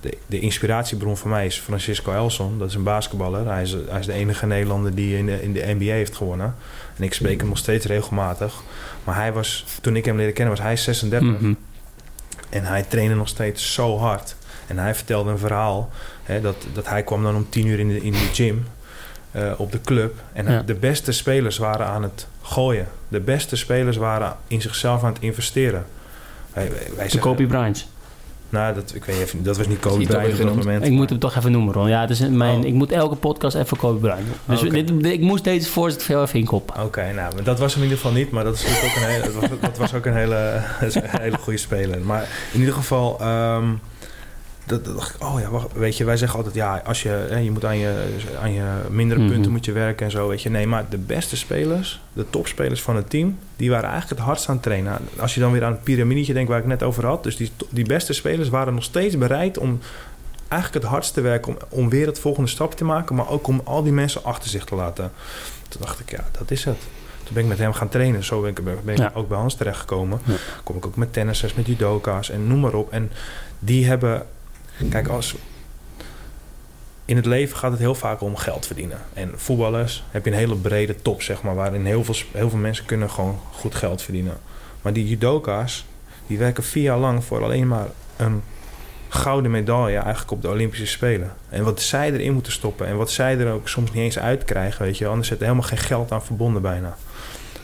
[0.00, 2.58] de, de inspiratiebron voor mij is Francisco Elson.
[2.58, 3.46] Dat is een basketballer.
[3.52, 6.54] Hij is, hij is de enige Nederlander die in de, in de NBA heeft gewonnen.
[6.96, 8.54] En ik spreek hem nog steeds regelmatig.
[9.04, 11.40] Maar hij was, toen ik hem leerde kennen, was hij 36.
[11.40, 11.52] Mhm.
[12.50, 14.36] En hij trainde nog steeds zo hard.
[14.66, 15.90] En hij vertelde een verhaal.
[16.22, 18.66] Hè, dat, dat hij kwam dan om tien uur in de, in de gym.
[19.30, 20.14] eh, op de club.
[20.32, 20.62] En Ja.
[20.62, 22.88] de beste spelers waren aan het gooien.
[23.08, 25.86] De beste spelers waren in zichzelf aan het investeren.
[26.52, 27.86] Wij, wij, wij De zeggen- Kobe Bryant.
[28.50, 30.84] Nou, dat, ik weet even, dat was niet Kobe Bryant op dat moment.
[30.84, 31.88] Ik moet hem toch even noemen, Ron.
[31.88, 32.64] Ja, het is mijn, Oh.
[32.66, 34.20] ik moet elke podcast even Kobe Bryant.
[34.44, 36.82] Dus dit, ik moest deze voorzet veel even inkoppen.
[36.84, 38.30] Oké, nou, maar dat was hem in ieder geval niet.
[38.30, 41.38] Maar dat, is ook een hele, dat, was, dat was ook een hele, een hele
[41.38, 42.00] goede speler.
[42.00, 43.20] Maar in ieder geval...
[43.20, 43.64] ehm,
[44.68, 46.54] dat, dat dacht ik, oh ja, wacht, weet je, wij zeggen altijd...
[46.56, 49.30] ja, als je, hè, je moet aan je, aan je mindere Mhm.
[49.30, 50.50] punten moet je werken en zo, weet je.
[50.50, 53.38] Nee, maar de beste spelers, de topspelers van het team...
[53.56, 54.98] die waren eigenlijk het hardst aan het trainen.
[55.18, 57.22] Als je dan weer aan het piramidetje denkt waar ik net over had...
[57.22, 59.80] dus die, die beste spelers waren nog steeds bereid om...
[60.48, 63.14] eigenlijk het hardst te werken om, om weer het volgende stap te maken...
[63.16, 65.10] maar ook om al die mensen achter zich te laten.
[65.68, 66.78] Toen dacht ik, ja, dat is het.
[67.24, 68.24] Toen ben ik met hem gaan trainen.
[68.24, 69.10] Zo ben ik, ben ik Ja.
[69.14, 70.20] ook bij Hans terechtgekomen.
[70.24, 70.34] Ja.
[70.64, 72.92] Kom ik ook met tennissers, met judoka's en noem maar op.
[72.92, 73.10] En
[73.58, 74.26] die hebben...
[74.90, 75.34] Kijk, als...
[77.04, 78.98] In het leven gaat het heel vaak om geld verdienen.
[79.12, 81.54] En voetballers heb je een hele brede top, zeg maar...
[81.54, 84.38] waarin heel veel, heel veel mensen kunnen gewoon goed geld verdienen.
[84.82, 85.84] Maar die judoka's,
[86.26, 88.42] die werken vier jaar lang voor alleen maar een
[89.08, 91.32] gouden medaille eigenlijk op de Olympische Spelen.
[91.48, 94.84] En wat zij erin moeten stoppen en wat zij er ook soms niet eens uitkrijgen,
[94.84, 96.96] weet je, anders zit er helemaal geen geld aan verbonden bijna.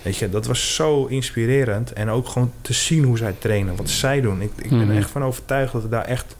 [0.02, 3.88] Weet je, dat was zo inspirerend en ook gewoon te zien hoe zij trainen, wat
[3.90, 4.40] zij doen.
[4.42, 4.90] Ik, ik ben Mhm.
[4.90, 6.36] er echt van overtuigd dat we daar echt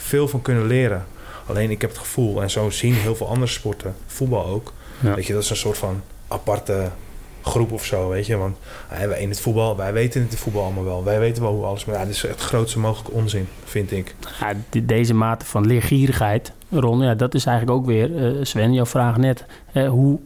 [0.00, 1.04] veel van kunnen leren.
[1.46, 5.14] Alleen ik heb het gevoel, en zo zien heel veel andere sporten, voetbal ook, Ja.
[5.14, 6.90] weet je, dat is een soort van aparte
[7.42, 8.36] groep of zo, weet je.
[8.36, 8.56] Want
[8.88, 11.04] eh, wij in het voetbal, wij weten het voetbal allemaal wel.
[11.04, 13.92] Wij weten wel hoe alles, maar ja, dit is echt het grootste mogelijke onzin, vind
[13.92, 14.14] ik.
[14.40, 18.72] Ja, de- deze mate van leergierigheid, Ron, ja, dat is eigenlijk ook weer, eh, Sven,
[18.72, 20.18] jouw vraag net, eh, hoe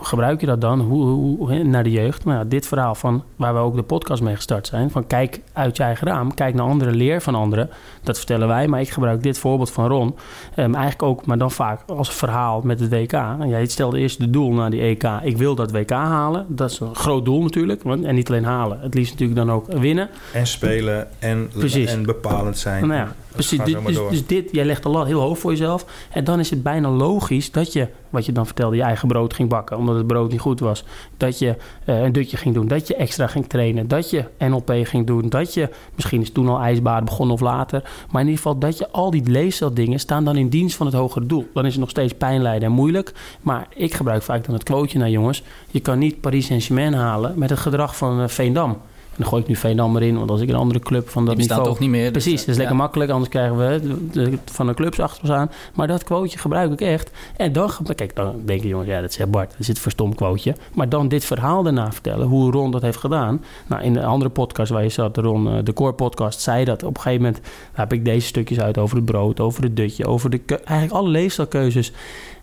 [0.00, 2.24] gebruik je dat dan hoe, hoe, naar de jeugd?
[2.24, 5.40] Nou, ja, dit verhaal van waar we ook de podcast mee gestart zijn, van kijk
[5.52, 7.70] uit je eigen raam, kijk naar anderen, leer van anderen.
[8.02, 10.16] Dat vertellen wij, maar ik gebruik dit voorbeeld van Ron,
[10.54, 13.12] ehm, eigenlijk ook, maar dan vaak als verhaal met het WK.
[13.12, 16.46] En jij stelde eerst de doel naar die EK, ik wil dat WK halen.
[16.48, 19.50] Dat is een groot doel natuurlijk, want, en niet alleen halen, het liefst natuurlijk dan
[19.52, 20.08] ook winnen.
[20.32, 21.92] En spelen en, Precies.
[21.92, 22.86] en bepalend zijn.
[22.86, 23.64] Nou ja, precies.
[23.64, 25.86] Dus, dus dit, jij legt de lat heel hoog voor jezelf.
[26.10, 29.34] En dan is het bijna logisch dat je, wat je dan vertelde, je eigen brood
[29.34, 29.76] ging bakken.
[29.76, 30.84] Omdat het brood niet goed was.
[31.16, 32.68] Dat je eh, een dutje ging doen.
[32.68, 33.88] Dat je extra ging trainen.
[33.88, 35.28] Dat je NLP ging doen.
[35.28, 37.82] Dat je, misschien is toen al ijsbaden begonnen of later.
[37.82, 40.94] Maar in ieder geval dat je al die leefstijldingen staan dan in dienst van het
[40.94, 41.48] hogere doel.
[41.54, 43.12] Dan is het nog steeds pijn lijden en moeilijk.
[43.40, 45.42] Maar ik gebruik vaak dan het quoteje naar jongens.
[45.70, 48.78] Je kan niet Paris Saint-Germain halen met het gedrag van eh, Veendam.
[49.16, 51.36] En dan gooi ik nu Veendam erin, want als ik een andere club van dat
[51.36, 51.66] Die niveau...
[51.68, 52.12] toch niet meer.
[52.12, 52.82] dus, Precies, dat is eh, lekker ja.
[52.82, 53.80] makkelijk, anders krijgen we
[54.12, 55.50] de, de- van de clubs achter ons aan.
[55.74, 57.10] Maar dat quoteje gebruik ik echt.
[57.36, 60.14] En dan, kijk, dan denk je, jongens, ja, dat zegt Bart, dat is het verstom
[60.14, 60.54] quoteje.
[60.74, 63.44] Maar dan dit verhaal daarna vertellen, hoe Ron dat heeft gedaan.
[63.66, 66.82] Nou, in de andere podcast waar je zat, Ron, eh, de Core podcast, zei dat
[66.82, 70.06] op een gegeven moment, heb ik deze stukjes uit over het brood, over het dutje,
[70.06, 71.92] over de, eigenlijk alle leefstijlkeuzes.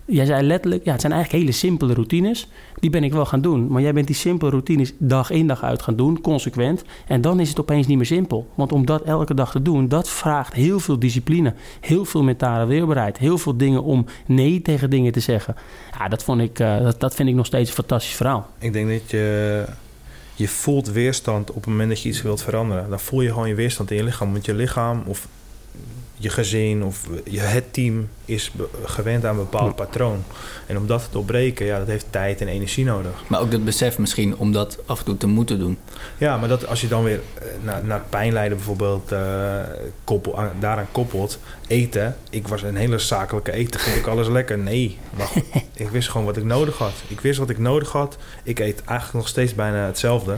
[0.06, 2.48] Jij zei letterlijk, ja, het zijn eigenlijk hele simpele routines.
[2.80, 3.68] Die ben ik wel gaan doen.
[3.68, 6.84] Maar jij bent die simpele routines dag in dag uit gaan doen, consequent.
[7.08, 8.48] En dan is het opeens niet meer simpel.
[8.56, 11.54] Want om dat elke dag te doen, dat vraagt heel veel discipline.
[11.80, 13.18] Heel veel mentale weerbaarheid.
[13.18, 15.56] Heel veel dingen om nee tegen dingen te zeggen.
[16.00, 18.50] Ja, dat, vond ik, eh, dat, dat vind ik nog steeds een fantastisch verhaal.
[18.60, 19.66] Ik denk dat je,
[20.36, 22.90] je voelt weerstand op het moment dat je iets wilt veranderen.
[22.90, 24.32] Dan voel je gewoon je weerstand in je lichaam.
[24.32, 25.28] Want je lichaam of
[26.24, 28.52] je gezin of je, het team is
[28.84, 30.24] gewend aan een bepaald patroon.
[30.66, 33.12] En om dat te doorbreken, ja, dat heeft tijd en energie nodig.
[33.28, 35.78] Maar ook dat besef misschien om dat af en toe te moeten doen.
[36.18, 39.12] Ja, maar dat als je dan weer eh, naar, naar pijnlijden bijvoorbeeld
[40.04, 42.16] koppel, aan- daaraan koppelt, eten.
[42.30, 44.58] Ik was een hele zakelijke eten, vond ik alles lekker.
[44.58, 45.44] Nee, maar goed,
[45.74, 46.94] ik wist gewoon wat ik nodig had.
[47.08, 48.18] Ik wist wat ik nodig had.
[48.44, 50.38] Ik eet eigenlijk nog steeds bijna hetzelfde.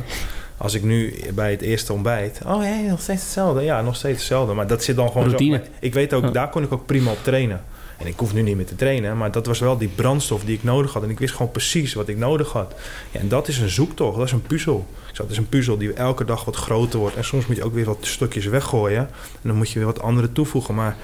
[0.58, 2.40] Als ik nu bij het eerste ontbijt...
[2.46, 3.62] Oh, hé, nog steeds hetzelfde.
[3.62, 4.54] Ja, nog steeds hetzelfde.
[4.54, 5.58] Maar dat zit dan gewoon Routine.
[5.58, 5.72] zo...
[5.80, 7.64] Ik weet ook, daar kon ik ook prima op trainen.
[7.98, 9.18] En ik hoef nu niet meer te trainen.
[9.18, 11.04] Maar dat was wel die brandstof die ik nodig had.
[11.04, 12.74] En ik wist gewoon precies wat ik nodig had.
[13.12, 14.18] Ja, en dat is een zoektocht.
[14.18, 14.86] Dat is een puzzel.
[15.14, 17.16] Het is een puzzel die elke dag wat groter wordt.
[17.16, 19.10] En soms moet je ook weer wat stukjes weggooien.
[19.32, 20.76] En dan moet je weer wat andere toevoegen.
[20.76, 20.96] Maar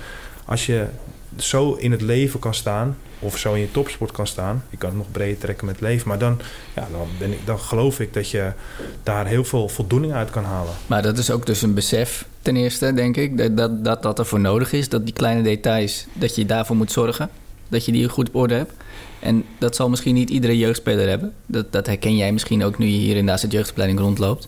[0.46, 0.86] als je
[1.38, 2.98] zo in het leven kan staan...
[3.20, 4.64] of zo in je topsport kan staan...
[4.70, 6.08] je kan het nog breder trekken met leven...
[6.08, 6.40] maar dan,
[6.76, 8.52] ja, dan, ben ik, dan geloof ik dat je
[9.04, 10.74] daar heel veel voldoening uit kan halen.
[10.88, 13.38] Maar dat is ook dus een besef ten eerste, denk ik.
[13.38, 14.90] Dat dat, dat, dat er voor nodig is.
[14.90, 17.30] Dat die kleine details, dat je daarvoor moet zorgen.
[17.70, 18.74] Dat je die goed op orde hebt.
[19.20, 21.34] En dat zal misschien niet iedere jeugdspeler hebben.
[21.46, 24.48] Dat, dat herken jij misschien ook nu je hier in de jeugdopleiding rondloopt.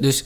[0.00, 0.24] Dus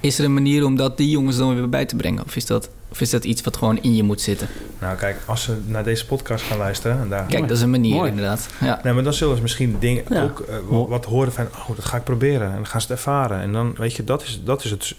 [0.00, 2.24] is er een manier om dat die jongens dan weer bij te brengen?
[2.24, 2.68] Of is dat...
[2.92, 4.48] Of is dat iets wat gewoon in je moet zitten?
[4.80, 7.00] Nou, kijk, als ze naar deze podcast gaan luisteren...
[7.00, 8.10] En daar, Kijk, dat is een manier Mooi.
[8.10, 8.48] inderdaad.
[8.60, 8.80] Ja.
[8.84, 10.22] Nee, maar dan zullen ze misschien dingen Ja.
[10.22, 11.46] ook eh, wa- wat horen van...
[11.46, 12.48] oh, dat ga ik proberen.
[12.48, 13.40] En dan gaan ze het ervaren.
[13.40, 14.94] En dan, weet je, dat is, dat is het...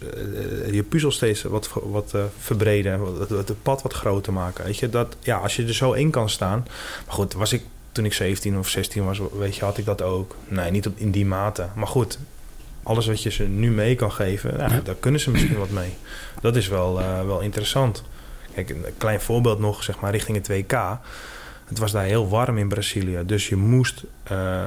[0.66, 3.00] eh, je puzzel steeds wat, wat eh, verbreden.
[3.18, 4.66] Wat, wat- het pad wat groter maken.
[4.66, 5.16] Weet je, dat...
[5.20, 6.66] Ja, als je er zo in kan staan...
[7.06, 7.62] Maar goed, was ik...
[7.92, 10.36] Toen ik 17 of 16 was, weet je, had ik dat ook.
[10.48, 11.66] Nee, niet op, in die mate.
[11.76, 12.18] Maar goed,
[12.84, 14.58] alles wat je ze nu mee kan geven...
[14.84, 15.94] Daar kunnen ze misschien wat mee.
[16.42, 18.04] Dat is wel, eh, wel interessant.
[18.54, 21.00] Kijk, een klein voorbeeld nog, zeg maar, richting het WK.
[21.66, 23.24] Het was daar heel warm in Brazilië.
[23.26, 24.62] Dus je moest eh,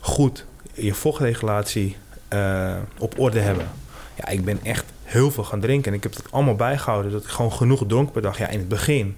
[0.00, 0.44] goed
[0.74, 1.96] je vochtregulatie
[2.28, 3.68] eh, op orde hebben.
[4.14, 5.90] Ja, ik ben echt heel veel gaan drinken.
[5.90, 7.12] En ik heb dat allemaal bijgehouden.
[7.12, 8.38] Dat ik gewoon genoeg dronk per dag.
[8.38, 9.16] Ja, in het begin.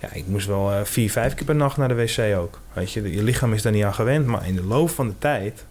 [0.00, 2.60] Ja, ik moest wel vier, vijf keer per nacht naar de wc ook.
[2.72, 4.26] Weet je, je lichaam is daar niet aan gewend.
[4.26, 5.64] Maar in de loop van de tijd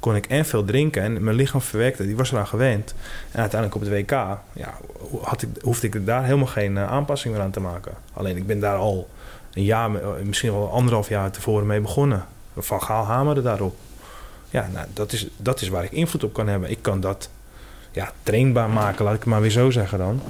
[0.00, 1.02] kon ik en veel drinken.
[1.02, 2.94] En mijn lichaam verwerkte, die was eraan gewend.
[3.30, 4.10] En uiteindelijk op het WK
[4.52, 4.74] ja,
[5.22, 7.92] had ik, hoefde ik daar helemaal geen eh, aanpassing meer aan te maken.
[8.12, 9.08] Alleen ik ben daar al
[9.52, 12.26] een jaar, eh, misschien wel anderhalf jaar tevoren mee begonnen.
[12.56, 13.76] Van Gaal hamerde daarop.
[14.50, 16.70] Ja, nou, dat, is, dat is waar ik invloed op kan hebben.
[16.70, 17.30] Ik kan dat
[17.90, 20.20] ja, trainbaar maken, laat ik het maar weer zo zeggen dan.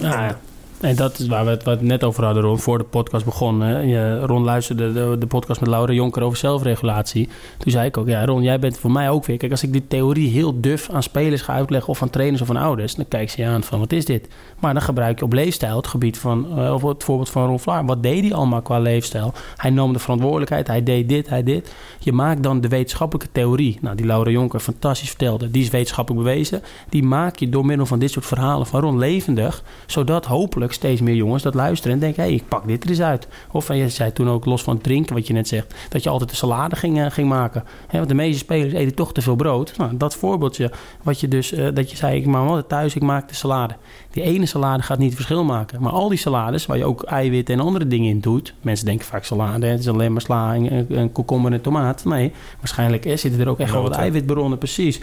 [0.00, 0.38] Nou ja.
[0.80, 3.60] En dat is waar we het, net over hadden, Ron, voor de podcast begon.
[3.60, 3.78] Hè.
[3.78, 7.28] Je, Ron luisterde de, de podcast met Laura Jonker over zelfregulatie.
[7.58, 9.36] Toen zei ik ook, ja Ron, jij bent voor mij ook weer...
[9.36, 11.90] Kijk, als ik die theorie heel duf aan spelers ga uitleggen...
[11.90, 12.94] of aan trainers of aan ouders...
[12.94, 14.28] dan kijken ze je aan van, wat is dit?
[14.58, 16.58] Maar dan gebruik je op leefstijl het gebied van...
[16.58, 17.86] eh, of het voorbeeld van Ron Vlaar.
[17.86, 19.32] Wat deed hij allemaal qua leefstijl?
[19.56, 21.74] Hij nam de verantwoordelijkheid, hij deed dit, hij dit.
[21.98, 23.78] Je maakt dan de wetenschappelijke theorie...
[23.80, 25.50] Nou, die Laura Jonker fantastisch vertelde...
[25.50, 26.62] die is wetenschappelijk bewezen.
[26.88, 29.62] Die maak je door middel van dit soort verhalen van Ron levendig...
[29.86, 32.90] zodat hopelijk steeds meer jongens dat luisteren en denken: hé, hey, ik pak dit er
[32.90, 33.28] eens uit.
[33.50, 36.02] Of en je zei toen ook los van het drinken, wat je net zegt, dat
[36.02, 37.64] je altijd een salade ging, eh, ging maken.
[37.90, 39.76] Want de meeste spelers eten toch te veel brood.
[39.76, 40.70] Nou, dat voorbeeldje,
[41.02, 43.74] wat je dus, eh, dat je zei: ik maak altijd thuis, ik maak de salade.
[44.10, 45.82] Die ene salade gaat niet verschil maken.
[45.82, 48.54] Maar al die salades, waar je ook eiwitten en andere dingen in doet.
[48.60, 52.04] Mensen denken vaak salade, het is alleen maar sla, en, en komkommer en tomaat.
[52.04, 55.00] Nee, waarschijnlijk eh, zitten er ook echt wel wat eiwitbronnen, precies.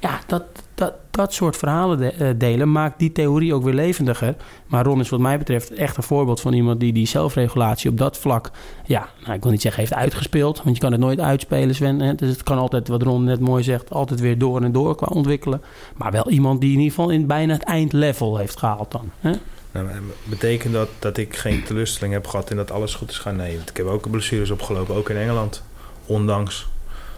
[0.00, 0.42] Ja, dat,
[0.76, 4.34] dat, dat soort verhalen de- eh, delen maakt die theorie ook weer levendiger.
[4.66, 7.98] Maar Ron is wat mij betreft echt een voorbeeld van iemand die die zelfregulatie op
[7.98, 8.50] dat vlak...
[8.84, 12.00] Ja, nou, ik wil niet zeggen heeft uitgespeeld, want je kan het nooit uitspelen, Sven.
[12.00, 12.14] Hè?
[12.14, 15.06] Dus het kan altijd, wat Ron net mooi zegt, altijd weer door en door qua
[15.06, 15.62] ontwikkelen.
[15.96, 19.10] Maar wel iemand die in ieder geval in bijna het eindlevel heeft gehaald dan.
[19.20, 19.32] Hè?
[19.72, 23.18] Nou, maar betekent dat dat ik geen teleurstelling heb gehad en dat alles goed is
[23.18, 23.36] gaan?
[23.36, 25.62] Nee, want ik heb ook blessures opgelopen, ook in Engeland.
[26.06, 26.66] Ondanks.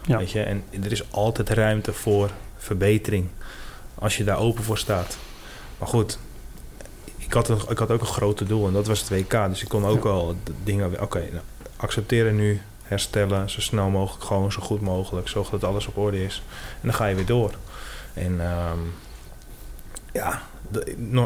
[0.06, 0.18] Ja.
[0.18, 3.26] Weet je, en er is altijd ruimte voor verbetering.
[3.99, 5.18] Als je daar open voor staat.
[5.78, 6.18] Maar goed,
[7.16, 9.49] ik had, een, ik had ook een grote doel en dat was het WK.
[9.49, 11.03] Dus ik kon ook al dingen...
[11.03, 11.42] Oké, nou,
[11.76, 15.28] accepteren nu, herstellen, zo snel mogelijk, gewoon zo goed mogelijk.
[15.28, 16.42] Zorg dat alles op orde is.
[16.51, 17.55] En dan ga je weer door.
[18.14, 18.78] En ehm,
[20.12, 20.42] ja,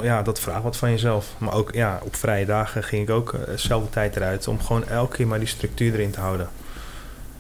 [0.03, 1.35] ja, dat vraagt wat van jezelf.
[1.39, 4.49] Maar ook ja, op vrije dagen ging ik ook eh, dezelfde tijd eruit...
[4.49, 6.49] om gewoon elke keer maar die structuur erin te houden.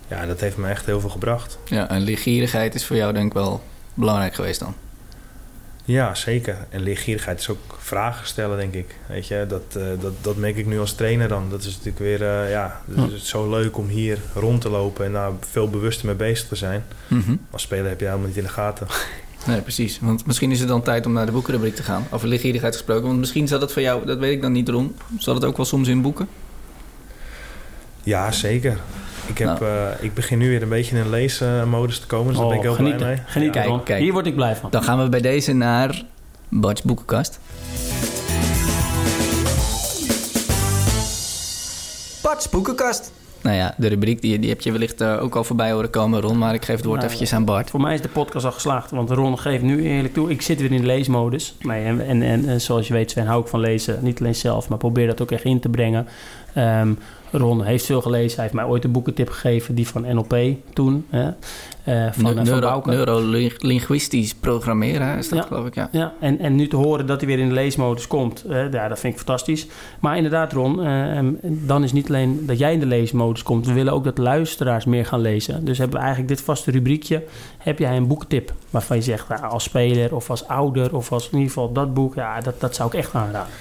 [0.08, 1.58] Ja, dat heeft me echt heel veel gebracht.
[1.64, 3.62] Ja, en lichtgierigheid is voor jou denk ik wel
[3.94, 4.74] belangrijk geweest dan.
[5.92, 6.56] Ja, zeker.
[6.70, 8.96] En leergierigheid is ook vragen stellen, denk ik.
[9.08, 11.50] Weet je, dat, eh, dat, dat merk ik nu als trainer dan.
[11.50, 15.04] Dat is natuurlijk weer, eh, ja, het is zo leuk om hier rond te lopen
[15.04, 16.84] en daar veel bewuster mee bezig te zijn.
[17.08, 17.36] Mhm.
[17.50, 18.86] Als speler heb je helemaal niet in de gaten.
[19.46, 19.98] Nee, precies.
[20.00, 22.06] Want misschien is het dan tijd om naar de boekenrubriek te gaan.
[22.10, 23.06] Over lichtgierigheid gesproken.
[23.06, 24.94] Want misschien zat het voor jou, dat weet ik dan niet erom.
[25.18, 26.28] Zat het ook wel soms in boeken?
[28.02, 28.78] Ja, zeker.
[29.26, 29.64] Ik, heb, Nou.
[29.64, 32.56] eh, ik begin nu weer een beetje in een leesmodus te komen, dus daar ben
[32.56, 33.22] ik heel Oh, genieten, blij mee.
[33.26, 33.82] genieten, Kijk, Ron.
[33.82, 34.00] kijk.
[34.02, 34.70] Hier word ik blij van.
[34.70, 36.02] Dan gaan we bij deze naar
[36.48, 37.38] Bart's boekenkast.
[42.22, 43.12] Bart's boekenkast.
[43.42, 46.20] Nou ja, de rubriek die, die heb je wellicht eh, ook al voorbij horen komen,
[46.20, 46.38] Ron.
[46.38, 47.70] Maar ik geef het woord Nou, eventjes aan Bart.
[47.70, 50.30] Voor mij is de podcast al geslaagd, want Ron geeft nu eerlijk toe.
[50.30, 51.56] Ik zit weer in de leesmodus.
[51.60, 53.98] Nee, en, en, en, en zoals je weet, Sven, hou ik van lezen.
[54.02, 56.06] Niet alleen zelf, maar probeer dat ook echt in te brengen.
[56.54, 56.92] Ehm,
[57.32, 58.34] Ron heeft veel gelezen.
[58.34, 60.36] Hij heeft mij ooit een boekentip gegeven, die van NLP
[60.72, 61.06] toen.
[61.10, 61.28] Hè,
[61.84, 65.44] eh, van, van Neuro, neurolinguistisch programmeren is dat Ja.
[65.44, 65.88] geloof ik, ja.
[65.92, 68.88] Ja, en, en nu te horen dat hij weer in de leesmodus komt, eh, ja,
[68.88, 69.66] dat vind ik fantastisch.
[70.00, 73.66] Maar inderdaad, Ron, eh, dan is niet alleen dat jij in de leesmodus komt.
[73.66, 75.64] We willen ook dat luisteraars meer gaan lezen.
[75.64, 77.22] Dus hebben we eigenlijk dit vaste rubriekje.
[77.58, 81.24] Heb jij een boekentip waarvan je zegt, nou, als speler of als ouder of als
[81.26, 83.52] in ieder geval dat boek, ja, dat, dat zou ik echt aanraden.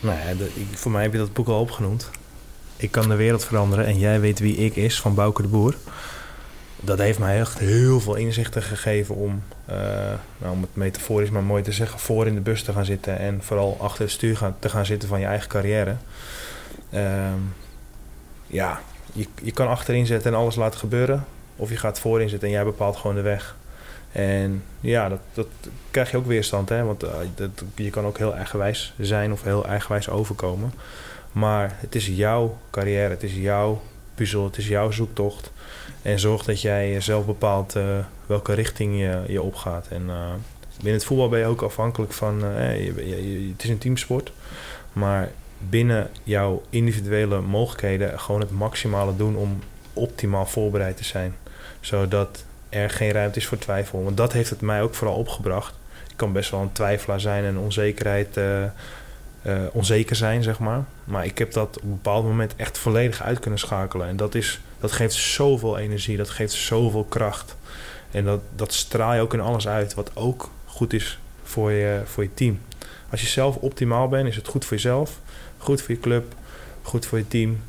[0.00, 2.10] Nou ja, de- ik- voor mij heb je dat boek al opgenoemd.
[2.80, 5.74] Ik kan de wereld veranderen en jij weet wie ik is, van Bouke de Boer.
[6.76, 9.76] Dat heeft mij echt heel veel inzichten gegeven om, eh,
[10.38, 13.18] nou, om het metaforisch maar mooi te zeggen, voor in de bus te gaan zitten
[13.18, 15.96] en vooral achter het stuur gaan, te gaan zitten van je eigen carrière.
[16.90, 17.38] Ehm,
[18.46, 18.80] ja,
[19.12, 21.24] je, je kan achterin zitten en alles laten gebeuren.
[21.56, 23.56] Of je gaat voorin zitten en jij bepaalt gewoon de weg.
[24.12, 25.48] En ja, dat, dat
[25.90, 26.84] krijg je ook weerstand, hè?
[26.84, 30.72] Want uh, dat, je kan ook heel eigenwijs zijn of heel eigenwijs overkomen.
[31.32, 33.82] Maar het is jouw carrière, het is jouw
[34.14, 35.52] puzzel, het is jouw zoektocht.
[36.02, 39.86] En zorg dat jij zelf bepaalt uh, welke richting je, je opgaat.
[39.88, 40.26] En uh,
[40.76, 42.38] binnen het voetbal ben je ook afhankelijk van...
[42.38, 44.32] Je, het is een teamsport,
[44.92, 48.20] maar binnen jouw individuele mogelijkheden...
[48.20, 49.62] gewoon het maximale doen om
[49.92, 51.36] optimaal voorbereid te zijn.
[51.80, 54.04] Zodat er geen ruimte is voor twijfel.
[54.04, 55.74] Want dat heeft het mij ook vooral opgebracht.
[56.08, 58.36] Ik kan best wel een twijfelaar zijn en onzekerheid,
[59.42, 60.84] uh, onzeker zijn, zeg maar.
[61.04, 64.08] Maar ik heb dat op een bepaald moment echt volledig uit kunnen schakelen.
[64.08, 67.56] En dat, is, dat geeft zoveel energie, dat geeft zoveel kracht.
[68.10, 72.02] En dat, dat straal je ook in alles uit, wat ook goed is voor je,
[72.04, 72.60] voor je team.
[73.10, 75.18] Als je zelf optimaal bent, is het goed voor jezelf,
[75.58, 76.34] goed voor je club,
[76.82, 77.62] goed voor je team.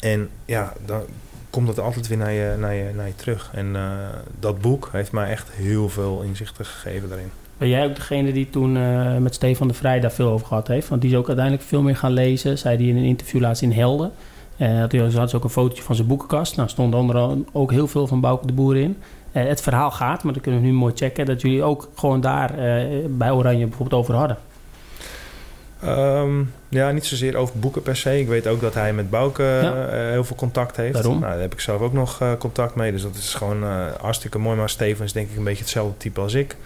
[0.00, 1.04] En ja, dan,
[1.50, 3.50] komt dat altijd weer naar je, naar je, naar je terug.
[3.54, 3.82] En uh,
[4.40, 7.30] dat boek heeft mij echt heel veel inzichten gegeven daarin.
[7.58, 10.68] Ben jij ook degene die toen uh, met Stefan de Vrij daar veel over gehad
[10.68, 10.88] heeft?
[10.88, 12.58] Want die is ook uiteindelijk veel meer gaan lezen.
[12.58, 14.12] Zei die in een interview laatst in Helden.
[14.56, 16.56] Uh, had had ook een fotootje van zijn boekenkast.
[16.56, 18.96] Nou stond onder ook heel veel van Bouke de Boer in.
[19.32, 21.26] het verhaal gaat, maar dat kunnen we nu mooi checken...
[21.26, 22.54] dat jullie ook gewoon daar
[23.08, 24.36] bij Oranje bijvoorbeeld over hadden.
[25.84, 28.18] Um, ja, niet zozeer over boeken per se.
[28.18, 29.86] Ik weet ook dat hij met Bouke ja.
[29.86, 30.92] uh, heel veel contact heeft.
[30.92, 31.18] Daarom.
[31.18, 32.92] Nou, daar heb ik zelf ook nog uh, contact mee.
[32.92, 34.56] Dus dat is gewoon uh, hartstikke mooi.
[34.56, 36.56] Maar Steven is denk ik een beetje hetzelfde type als ik.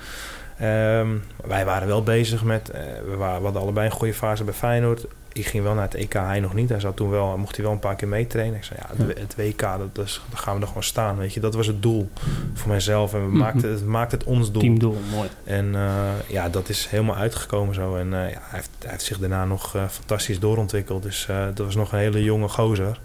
[0.62, 2.70] Um, wij waren wel bezig met...
[3.08, 5.94] we, waren, we hadden allebei een goede fase bij Feyenoord ik ging wel naar het
[5.94, 6.68] EK, hij nog niet.
[6.68, 8.56] Hij zat toen wel, mocht hij wel een paar keer meetrainen.
[8.56, 11.16] Ik zei, ja, het, WK, dat, dat, daar gaan we nog gewoon staan.
[11.16, 12.10] Weet je, dat was het doel
[12.54, 13.14] voor mijzelf.
[13.14, 13.38] En we -hmm.
[13.38, 14.62] maakten, het maakte het ons doel.
[14.62, 15.28] Teamdoel, mooi.
[15.44, 17.96] En uh, ja, dat is helemaal uitgekomen zo.
[17.96, 21.02] En uh, ja, hij, heeft, hij, heeft, zich daarna nog uh, fantastisch doorontwikkeld.
[21.02, 23.00] Dus dat was nog een hele jonge gozer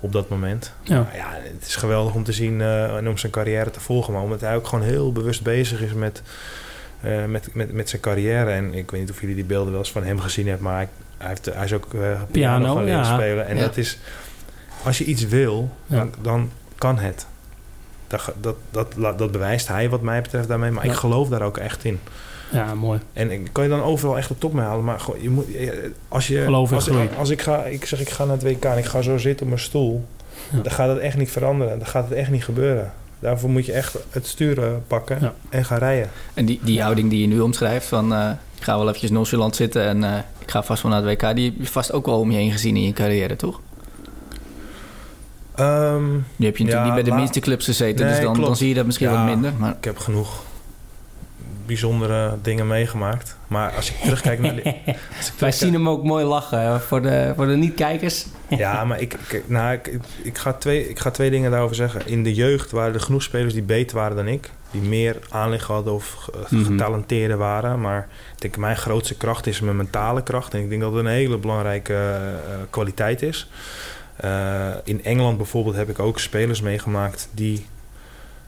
[0.00, 0.72] op dat moment.
[0.82, 1.00] Ja.
[1.00, 4.12] Maar ja, het is geweldig om te zien en om zijn carrière te volgen.
[4.12, 6.22] Maar omdat hij ook gewoon heel bewust bezig is met...
[7.04, 8.50] Uh, met, met, met zijn carrière.
[8.50, 10.76] En ik weet niet of jullie die beelden wel eens van hem gezien hebben, maar
[10.76, 10.88] hij,
[11.18, 13.14] hij, heeft, hij is ook uh, piano, piano gaan leren ja.
[13.14, 13.46] spelen.
[13.46, 13.62] En ja.
[13.62, 13.98] dat is,
[14.82, 17.26] als je iets wil, dan, dan kan het.
[18.06, 21.58] Dat, dat, dat, dat, bewijst hij wat mij betreft daarmee, maar ik geloof daar ook
[21.58, 22.00] echt in.
[22.50, 23.00] Ja, mooi.
[23.12, 25.46] En kan je dan overal echt de top mee halen, maar gewoon, je moet,
[26.08, 28.78] als je, geloof als, als, ik ga, ik zeg ik ga naar het WK en
[28.78, 30.04] ik ga zo zitten op mijn stoel,
[30.50, 31.78] dan gaat het echt niet veranderen.
[31.78, 32.92] Dan gaat het echt niet gebeuren.
[33.18, 35.34] Daarvoor moet je echt het sturen pakken ja.
[35.48, 36.10] en gaan rijden.
[36.34, 39.56] En die, die houding die je nu omschrijft van uh, ik ga wel eventjes nonchalant
[39.56, 42.06] zitten en uh, ik ga vast wel naar het WK, die heb je vast ook
[42.06, 43.60] wel om je heen gezien in je carrière, toch?
[45.60, 48.40] Um, nu heb je natuurlijk ja, niet bij de minste clubs gezeten, nee, dus dan,
[48.40, 49.52] dan, zie je dat misschien ja, wat minder.
[49.58, 49.76] Maar...
[49.76, 50.42] Ik heb genoeg
[51.66, 53.36] bijzondere dingen meegemaakt.
[53.46, 54.54] Maar als ik terugkijk naar...
[54.62, 54.72] Wij
[55.20, 55.52] terugkijk...
[55.52, 58.26] zien hem ook mooi lachen voor de, voor de niet-kijkers.
[58.48, 62.06] ja, maar ik, ik, nou, ik, ik, ga twee, ik ga twee dingen daarover zeggen.
[62.06, 64.50] In de jeugd waren er genoeg spelers die beter waren dan ik.
[64.70, 67.80] Die meer aanleg hadden of getalenteerder waren.
[67.80, 70.54] Maar ik denk mijn grootste kracht is mijn mentale kracht.
[70.54, 73.48] En ik denk dat het een hele belangrijke uh, kwaliteit is.
[74.24, 77.66] Uh, in Engeland bijvoorbeeld heb ik ook spelers meegemaakt die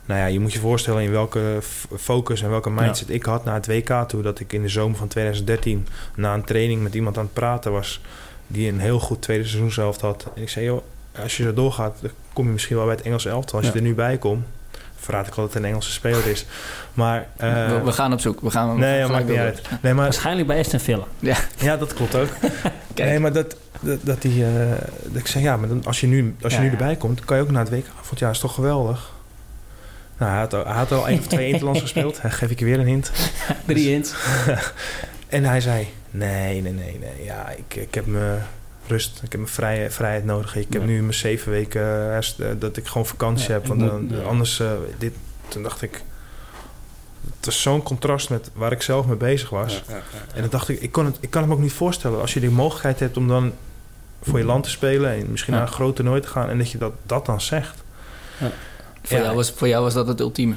[0.07, 1.59] nou ja, je moet je voorstellen in welke
[1.97, 3.15] focus en welke mindset ja.
[3.15, 4.23] ik had na het WK toe.
[4.23, 7.73] Dat ik in de zomer van 2013 na een training met iemand aan het praten
[7.73, 8.01] was.
[8.47, 10.27] Die een heel goed tweede seizoenshelft had.
[10.35, 10.83] En ik zei, joh,
[11.23, 13.59] als je zo doorgaat, dan kom je misschien wel bij het Engelse elftal.
[13.59, 13.73] Als ja.
[13.73, 14.45] je er nu bij komt,
[14.97, 16.47] verraad ik wel dat het een Engelse speler is.
[16.95, 18.41] Maar, uh, we, we, gaan op zoek.
[18.41, 19.63] We gaan nee, dat maakt niet uit.
[19.83, 21.05] Nee, maar, Waarschijnlijk bij Aston Villa.
[21.19, 22.29] Ja, ja dat klopt ook.
[22.95, 24.41] nee, maar dat, dat, dat die...
[24.41, 24.71] Uh,
[25.03, 27.25] dat ik zeg, ja, maar dan, als je nu, als je ja, nu erbij komt,
[27.25, 27.87] kan je ook naar het WK.
[27.95, 29.15] Want ja, is toch geweldig.
[30.19, 32.23] Nou, hij had, al, hij had al één of twee interlands gespeeld.
[32.23, 33.11] Dan geef ik je weer een hint.
[33.67, 34.14] Drie hints.
[35.29, 37.25] en hij zei, nee, nee, nee, nee.
[37.25, 38.39] Ja, ik, ik heb me
[38.87, 39.17] rust.
[39.23, 40.57] Ik heb mijn vrije, vrijheid nodig.
[40.57, 40.89] Ik heb ja.
[40.89, 43.67] nu mijn zeven weken herst, dat ik gewoon vakantie ja, heb.
[43.67, 44.23] Want dan, ja.
[44.23, 45.12] anders, uh, dit,
[45.49, 46.03] toen dacht ik...
[47.37, 49.83] Het was zo'n contrast met waar ik zelf mee bezig was.
[50.35, 52.21] En dan dacht ik, ik, kon het, ik kan het me ook niet voorstellen.
[52.21, 53.53] Als je die mogelijkheid hebt om dan
[54.23, 55.12] voor je land te spelen...
[55.12, 56.49] en misschien naar een groot toernooi te gaan...
[56.49, 57.85] en dat je dat, dat dan zegt...
[59.07, 59.23] Voor, ja.
[59.23, 60.55] jou was, voor jou was dat het ultieme.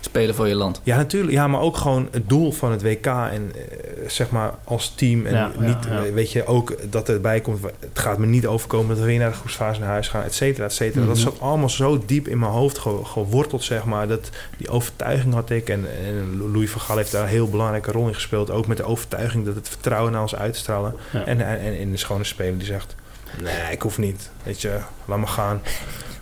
[0.00, 0.80] Spelen voor je land.
[0.82, 1.32] Ja, natuurlijk.
[1.32, 3.06] Ja, maar ook gewoon het doel van het WK.
[3.06, 3.62] En uh,
[4.08, 5.26] zeg maar als team.
[5.26, 6.12] En ja, niet, ja, ja.
[6.12, 7.62] weet je, ook dat erbij komt.
[7.62, 10.34] Het gaat me niet overkomen dat we weer naar de groepsfase naar huis gaan, et
[10.34, 11.00] cetera, et cetera.
[11.00, 11.14] Mm -hmm.
[11.14, 14.08] Dat zat allemaal zo diep in mijn hoofd ge geworteld, zeg maar.
[14.08, 15.68] Dat, die overtuiging had ik.
[15.68, 18.50] En, en Louis van Gaal heeft daar een heel belangrijke rol in gespeeld.
[18.50, 20.94] Ook met de overtuiging dat het vertrouwen naar ons uitstralen.
[21.12, 22.94] En, en, en, en de schone speler die zegt...
[23.42, 24.30] Nee, ik hoef niet.
[24.42, 25.60] Weet je, laat me gaan.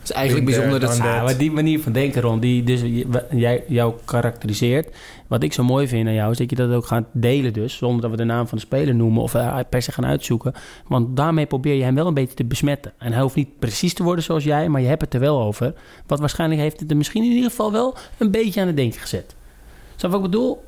[0.09, 0.97] Is eigenlijk bijzonder dat...
[0.97, 1.25] Ja, that.
[1.25, 2.83] maar die manier van denken, Ron, die dus
[3.31, 4.97] jij, jou karakteriseert.
[5.27, 7.77] Wat ik zo mooi vind aan jou, is dat je dat ook gaat delen dus.
[7.77, 10.53] Zonder dat we de naam van de speler noemen of eh, per se gaan uitzoeken.
[10.89, 12.93] Want daarmee probeer je hem wel een beetje te besmetten.
[12.99, 15.43] En hij hoeft niet precies te worden zoals jij, maar je hebt het er wel
[15.43, 15.75] over.
[16.07, 19.01] Wat waarschijnlijk heeft het er misschien in ieder geval wel een beetje aan het denken
[19.01, 19.35] gezet.
[19.97, 20.63] Snap je wat ik bedoel?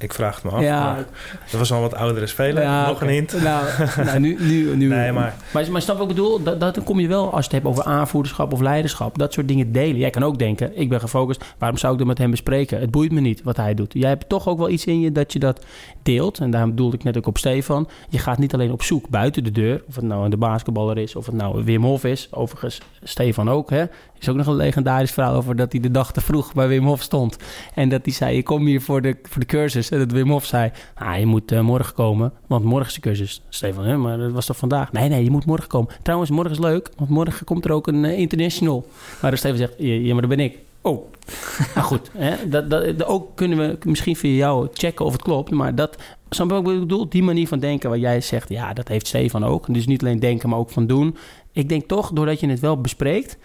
[0.00, 0.62] Ik vraag het me af.
[0.62, 0.84] Ja.
[0.84, 1.04] maar
[1.50, 2.62] Dat was al een wat oudere speler.
[2.62, 3.42] Ja, Nog een hint.
[3.42, 3.64] Nou,
[4.04, 4.88] nou, nu, nu, nu.
[5.00, 5.70] Nee, maar- maar...
[5.70, 6.42] Maar snap wat ik bedoel?
[6.42, 9.18] Dat, dat, dan kom je wel, als je het hebt over aanvoerderschap of leiderschap...
[9.18, 9.96] dat soort dingen delen.
[9.96, 11.44] Jij kan ook denken, ik ben gefocust.
[11.58, 12.80] Waarom zou ik dat met hem bespreken?
[12.80, 13.92] Het boeit me niet wat hij doet.
[13.92, 15.64] Jij hebt toch ook wel iets in je dat je dat
[16.02, 16.38] deelt.
[16.38, 17.88] En daarom bedoelde ik net ook op Stefan.
[18.08, 19.82] Je gaat niet alleen op zoek buiten de deur...
[19.88, 22.28] of het nou de basketballer is, of het nou Wim Hof is.
[22.30, 23.84] Overigens, Stefan ook, hè?
[24.20, 26.84] Is ook nog een legendarisch verhaal over dat hij de dag te vroeg bij Wim
[26.84, 27.36] Hof stond.
[27.74, 29.88] En dat hij zei, ik kom hier voor de, voor de cursus.
[29.90, 33.00] En dat Wim Hof zei, ah, je moet eh, morgen komen, want morgen is de
[33.00, 33.42] cursus.
[33.48, 34.92] Stefan, hè, maar dat was toch vandaag?
[34.92, 35.94] Nee, nee, je moet morgen komen.
[36.02, 38.86] Trouwens, morgen is leuk, want morgen komt er ook een eh, international.
[39.22, 40.58] Maar Stefan zegt, ja, maar dat ben ik.
[40.82, 41.12] Oh,
[41.74, 42.10] nou goed.
[42.16, 45.50] Hè, dat, dat, ook kunnen we misschien via jou checken of het klopt.
[45.50, 45.96] Maar dat,
[46.30, 47.08] snap ik bedoel?
[47.08, 49.74] Die manier van denken waar jij zegt, ja, dat heeft Stefan ook.
[49.74, 51.16] Dus niet alleen denken, maar ook van doen.
[51.52, 53.38] Ik denk toch, doordat je het wel bespreekt,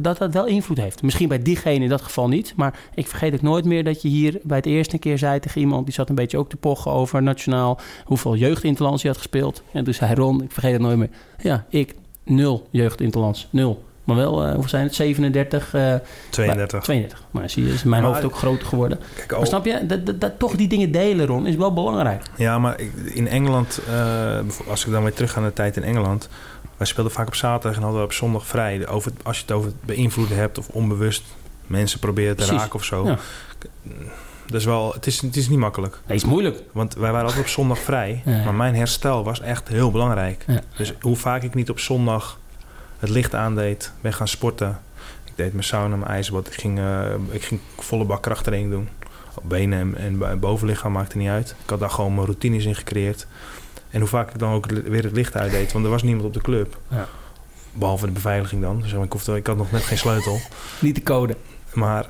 [0.00, 1.02] dat dat wel invloed heeft.
[1.02, 2.52] Misschien bij diegene in dat geval niet.
[2.56, 5.60] Maar ik vergeet ook nooit meer dat je hier bij het eerste keer zei tegen
[5.60, 5.84] iemand...
[5.84, 7.78] die zat een beetje ook te pochen over nationaal...
[8.04, 9.62] hoeveel jeugdinterlands je had gespeeld.
[9.72, 11.10] En toen zei Ron, ik vergeet het nooit meer...
[11.38, 13.84] ja, ik, nul jeugdinterlands, nul.
[14.04, 14.94] Maar wel, eh hoeveel zijn het?
[14.94, 15.94] 37, eh,
[16.30, 16.82] 32.
[16.82, 17.24] 32.
[17.30, 18.98] Maar zie je, is mijn Maar- hoofd ook groter geworden.
[19.16, 21.72] Kijk, Maar al- snap je, dat, dat, dat toch die dingen delen, Ron, is wel
[21.72, 22.22] belangrijk.
[22.36, 25.82] Ja, maar in Engeland, eh, als ik dan weer terug ga naar de tijd in
[25.82, 26.28] Engeland.
[26.76, 28.88] Wij speelden vaak op zaterdag en hadden we op zondag vrij.
[28.88, 31.22] Over, als je het over het beïnvloeden hebt of onbewust
[31.66, 32.60] mensen proberen te Precies.
[32.62, 33.06] raken of zo.
[33.06, 33.18] Ja.
[34.46, 35.98] Dat is wel, het is, het is niet makkelijk.
[36.06, 36.62] Nee, is moeilijk.
[36.72, 38.22] Want wij waren altijd op zondag vrij.
[38.24, 38.44] Ja.
[38.44, 40.44] Maar mijn herstel was echt heel belangrijk.
[40.76, 42.38] Dus hoe vaak ik niet op zondag
[42.98, 44.80] het licht aandeed, ben gaan sporten.
[45.24, 46.46] Ik deed mijn sauna, mijn ijsbad.
[46.46, 48.88] Ik ging, eh, ik ging volle bak krachttraining doen.
[49.34, 51.54] Op benen en, en bo- bovenlichaam maakte niet uit.
[51.64, 53.26] Ik had daar gewoon mijn routines in gecreëerd.
[53.96, 55.72] En hoe vaak ik dan ook weer het licht uitdeed.
[55.72, 56.78] Want er was niemand op de club.
[56.88, 57.08] Ja.
[57.72, 58.80] Behalve de beveiliging dan.
[58.80, 60.40] Dus ik, hoefde, ik had nog net geen sleutel.
[60.78, 61.36] Niet de code.
[61.72, 62.06] Maar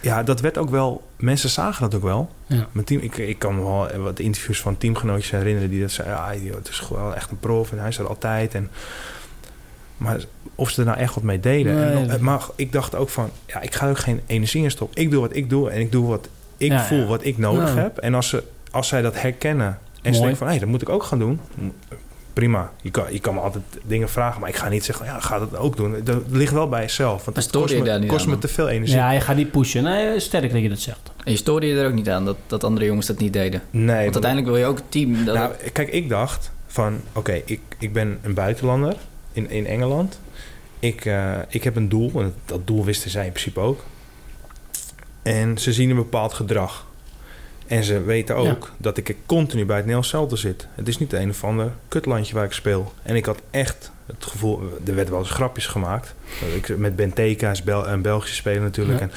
[0.00, 1.08] ja, dat werd ook wel...
[1.16, 2.30] Mensen zagen dat ook wel.
[2.46, 2.66] Ja.
[2.72, 5.70] Mijn team, ik, ik kan me wel wat interviews van teamgenootjes herinneren...
[5.70, 8.08] die dat zeiden, ja, joh, het is gewoon echt een prof en hij is er
[8.08, 8.54] altijd.
[8.54, 8.70] En,
[9.96, 10.20] maar
[10.54, 11.74] of ze er nou echt wat mee deden.
[11.74, 12.06] Nee.
[12.06, 15.02] En, maar ik dacht ook van, ja, ik ga ook geen energie in stoppen.
[15.02, 17.06] Ik doe wat ik doe en ik doe wat ik Ja, voel, ja.
[17.06, 17.98] wat ik nodig heb.
[17.98, 19.78] En als, ze, als zij dat herkennen
[20.08, 20.30] en ze Mooi.
[20.30, 21.40] denken van, hé, dat moet ik ook gaan doen...
[22.32, 25.20] Prima, je kan, je kan me altijd dingen vragen, maar ik ga niet zeggen, ja,
[25.20, 25.94] ga dat ook doen.
[26.04, 28.38] Dat ligt wel bij jezelf, want stoor kost je me, daar niet kost aan me
[28.38, 28.96] te veel energie.
[28.96, 29.82] Ja, je gaat niet pushen.
[29.82, 31.12] Nee, sterk dat je dat zegt.
[31.24, 33.62] En je stoorde je er ook niet aan dat, dat andere jongens dat niet deden.
[33.70, 35.24] Nee, Want want- uiteindelijk wil je ook het team...
[35.24, 38.94] Dat Nou, kijk, ik dacht van, oké, ik, ik ben een buitenlander
[39.32, 40.20] in, in Engeland.
[40.78, 43.84] Ik, eh, ik heb een doel, en dat doel wisten zij in principe ook.
[45.22, 46.86] En ze zien een bepaald gedrag.
[47.68, 50.66] En ze weten ook dat ik continu bij het Nederlands zit.
[50.74, 52.92] Het is niet een of ander kutlandje waar ik speel.
[53.02, 54.62] En ik had echt het gevoel...
[54.86, 56.14] Er werden wel eens grapjes gemaakt.
[56.54, 59.00] Ik, met Benteke, is Bel, een Belgische speler natuurlijk.
[59.00, 59.08] Ja.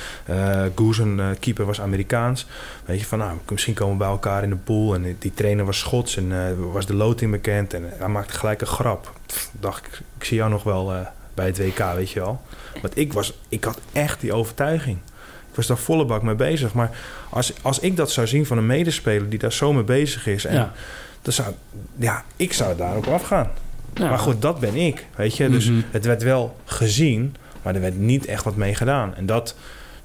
[0.76, 2.46] En eh, keeper, was Amerikaans.
[2.86, 4.96] Weet je, van nou, misschien komen we bij elkaar in de pool.
[4.96, 7.74] En die trainer was Schots en eh, was de loting bekend.
[7.74, 9.14] En hij maakte gelijk een grap.
[9.26, 10.94] Pff, dacht ik, ik zie jou nog wel
[11.34, 12.42] bij het WK, weet je wel.
[12.82, 14.98] Want ik, was, ik had echt die overtuiging.
[15.52, 16.74] Ik was daar volle bak mee bezig.
[16.74, 16.90] Maar
[17.30, 20.46] als, als ik dat zou zien van een medespeler die daar zo mee bezig is...
[20.46, 20.72] En Ja.
[21.22, 21.54] dan zou,
[21.96, 23.50] ja, ik zou daarop afgaan.
[23.94, 24.10] Ja.
[24.10, 25.50] Maar goed, dat ben ik, weet je.
[25.50, 25.82] Dus Mhm.
[25.92, 29.16] het werd wel gezien, maar er werd niet echt wat mee gedaan.
[29.16, 29.56] En dat,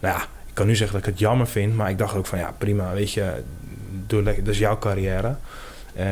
[0.01, 2.27] nou ja, ik kan nu zeggen dat ik het jammer vind, maar ik dacht ook
[2.27, 3.33] van ja, prima, weet je,
[4.07, 5.37] doe lekker, dat is jouw carrière.
[5.97, 6.07] Eh,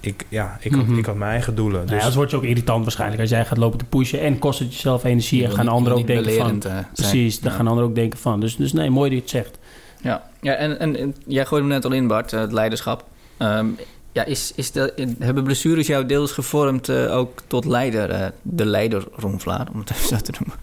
[0.00, 0.98] ik, ja, ik, had, Mhm.
[0.98, 1.78] ik had mijn eigen doelen.
[1.80, 4.20] Nou ja, Dus dat wordt je ook irritant waarschijnlijk als jij gaat lopen te pushen
[4.20, 6.54] en kost het jezelf energie je en gaan niet- anderen ook denken van...
[6.56, 6.86] eh, zijn.
[6.94, 7.56] Precies, dan Ja.
[7.56, 8.40] gaan anderen ook denken van.
[8.40, 9.58] Dus, dus nee, mooi dat je het zegt.
[10.02, 13.04] Ja, ja en, en, en jij gooide hem net al in, Bart, eh, het leiderschap.
[13.36, 13.66] Ehm,
[14.12, 19.04] ja, is, is de, hebben blessures jou deels gevormd eh, ook tot leider, de leider
[19.16, 20.56] Ron Vlaar, om het even zo te noemen?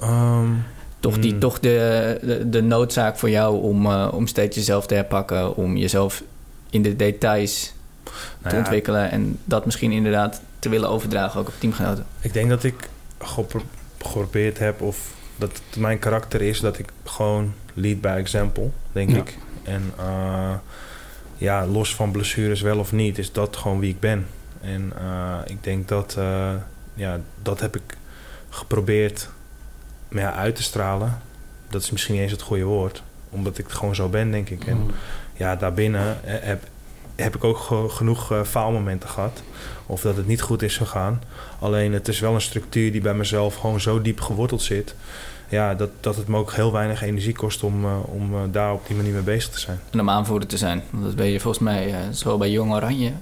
[0.00, 0.52] ehm,
[1.00, 1.40] Toch, die, Hmm.
[1.40, 6.22] toch de, de, de noodzaak voor jou om, om steeds jezelf te herpakken, om jezelf
[6.70, 7.72] in de details
[8.04, 8.10] te
[8.42, 12.06] nou ja, ontwikkelen en dat misschien inderdaad te willen overdragen ook op teamgenoten.
[12.20, 12.88] Ik denk dat ik
[13.18, 13.62] gepro-
[13.98, 19.10] geprobeerd heb, of dat het mijn karakter is, dat ik gewoon lead by example, denk
[19.10, 19.16] Ja.
[19.16, 19.38] ik.
[19.64, 20.54] En eh,
[21.36, 24.26] ja, los van blessures wel of niet, is dat gewoon wie ik ben.
[24.60, 26.50] En eh, ik denk dat, eh,
[26.94, 27.96] ja, dat heb ik
[28.48, 29.28] geprobeerd
[30.10, 31.20] ja, uit te stralen.
[31.70, 34.64] Dat is misschien niet eens het goede woord, omdat ik gewoon zo ben, denk ik.
[34.66, 34.90] En
[35.36, 36.62] ja, daarbinnen eh, heb,
[37.14, 39.42] heb ik ook ge- genoeg eh, faalmomenten gehad.
[39.86, 41.22] Of dat het niet goed is gegaan.
[41.58, 44.94] Alleen het is wel een structuur die bij mezelf gewoon zo diep geworteld zit.
[45.48, 48.86] Ja, dat, dat het me ook heel weinig energie kost om, eh, om daar op
[48.86, 49.80] die manier mee bezig te zijn.
[49.90, 50.82] En om aanvoerder te zijn.
[50.90, 53.12] Want dat ben je volgens mij eh, zowel bij Jong Oranje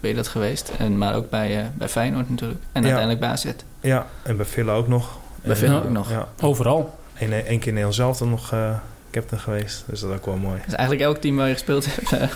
[0.00, 0.72] ben je dat geweest.
[0.78, 2.60] En, maar ook bij, eh, bij Feyenoord natuurlijk.
[2.72, 2.86] En Ja.
[2.88, 3.44] uiteindelijk bij AZ.
[3.80, 5.18] Ja, en bij Villa ook nog.
[5.42, 6.10] Bij Villa ook nog.
[6.10, 6.98] Ja, Overal.
[7.14, 8.74] en één keer in Nederland zelf dan nog eh,
[9.10, 9.84] captain geweest.
[9.86, 10.60] Dus dat is ook wel mooi.
[10.64, 12.32] Dus eigenlijk elk team waar je gespeeld hebt.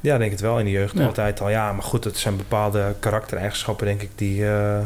[0.00, 1.06] Ja, denk het wel in de jeugd Ja.
[1.06, 1.48] altijd al.
[1.48, 4.78] Ja, maar goed, het zijn bepaalde karaktereigenschappen, denk ik, die, eh,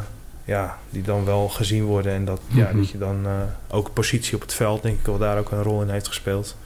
[0.45, 2.13] ja, die dan wel gezien worden.
[2.13, 2.77] En dat, ja, Mhm.
[2.77, 3.33] dat je dan eh,
[3.77, 6.57] ook positie op het veld, denk ik, wel daar ook een rol in heeft gespeeld.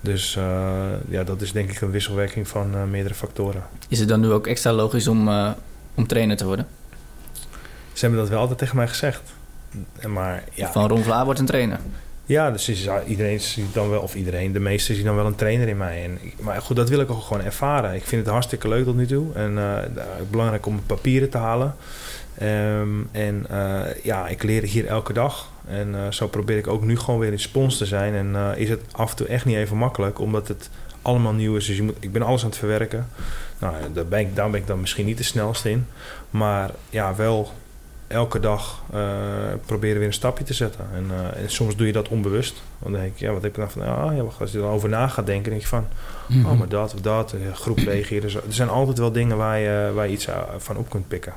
[0.00, 0.72] Dus eh,
[1.08, 3.62] ja, dat is denk ik een wisselwerking van meerdere factoren.
[3.88, 5.28] is het dan nu ook extra logisch om,
[5.94, 6.66] om trainer te worden?
[7.92, 9.22] Ze hebben dat wel altijd tegen mij gezegd.
[10.06, 11.78] Maar ja, Van Ron Vlaar wordt een trainer.
[12.26, 15.34] Ja, dus is, iedereen ziet dan wel, of iedereen, de meesten zien dan wel een
[15.34, 16.04] trainer in mij.
[16.04, 17.94] En, maar goed, dat wil ik ook gewoon ervaren.
[17.94, 19.34] Ik vind het hartstikke leuk tot nu toe.
[19.34, 19.78] En eh,
[20.30, 21.74] belangrijk om papieren te halen.
[22.38, 25.50] Ehm, en eh, ja, ik leer hier elke dag.
[25.68, 28.14] En eh, zo probeer ik ook nu gewoon weer in spons te zijn.
[28.14, 30.70] En is het af en toe echt niet even makkelijk, omdat het
[31.02, 31.66] allemaal nieuw is.
[31.66, 33.08] Dus je moet, ik ben alles aan het verwerken.
[33.58, 35.86] Nou, daar ben, ik, daar ben ik dan misschien niet de snelste in.
[36.30, 37.52] Maar ja, wel
[38.14, 39.00] elke dag eh,
[39.66, 40.86] proberen weer een stapje te zetten.
[40.94, 42.62] En, eh, en soms doe je dat onbewust.
[42.78, 43.82] Dan denk ik, ja, wat heb ik nou van...
[43.82, 45.86] Ah, ja, als je er dan over na gaat denken, denk je van...
[46.28, 46.46] Mhm.
[46.46, 48.30] Oh, maar dat of dat, eh, groep reageren.
[48.30, 51.32] Er zijn altijd wel dingen waar je, waar je iets van op kunt pikken.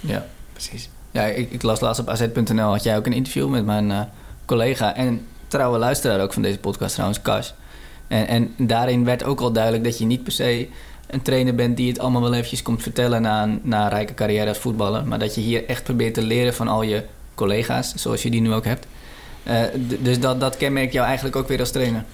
[0.00, 0.90] Ja, precies.
[1.10, 4.08] Ja, ik, ik las laatst op az.nl had jij ook een interview met mijn
[4.44, 7.54] collega en trouwe luisteraar ook van deze podcast trouwens, Kas.
[8.08, 10.68] En, en daarin werd ook al duidelijk dat je niet per se
[11.06, 14.14] een trainer bent die het allemaal wel eventjes komt vertellen na een, na een rijke
[14.14, 15.06] carrière als voetballer.
[15.06, 17.02] Maar dat je hier echt probeert te leren van al je
[17.34, 18.86] collega's, zoals je die nu ook hebt.
[19.42, 19.62] Eh,
[20.02, 22.04] dus dat, dat kenmerkt jou eigenlijk ook weer als trainer.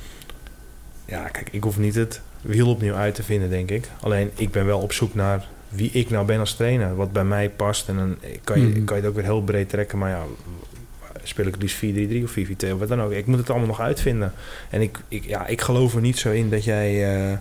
[1.05, 3.89] Ja, kijk, ik hoef niet het wiel opnieuw uit te vinden, denk ik.
[4.01, 6.97] Alleen, ik ben wel op zoek naar wie ik nou ben als trainer.
[6.97, 7.89] Wat bij mij past.
[7.89, 8.85] En dan kan je, Mhm.
[8.85, 9.99] kan je het ook weer heel breed trekken.
[9.99, 10.23] Maar ja,
[11.23, 13.13] speel ik liefst 4-3-3 of 4-4-2 of wat dan ook.
[13.13, 14.33] Ik moet het allemaal nog uitvinden.
[14.71, 17.17] En ik, ik, ja, ik geloof er niet zo in dat jij...
[17.31, 17.37] eh,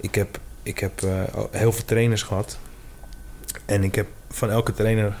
[0.00, 2.58] ik heb, ik heb eh, heel veel trainers gehad.
[3.64, 5.14] En ik heb van elke trainer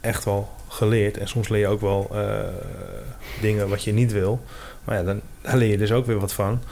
[0.00, 1.18] echt wel geleerd.
[1.18, 2.38] En soms leer je ook wel eh,
[3.40, 4.40] dingen wat je niet wil.
[4.84, 6.62] Maar ja, dan, daar leer je dus ook weer wat van.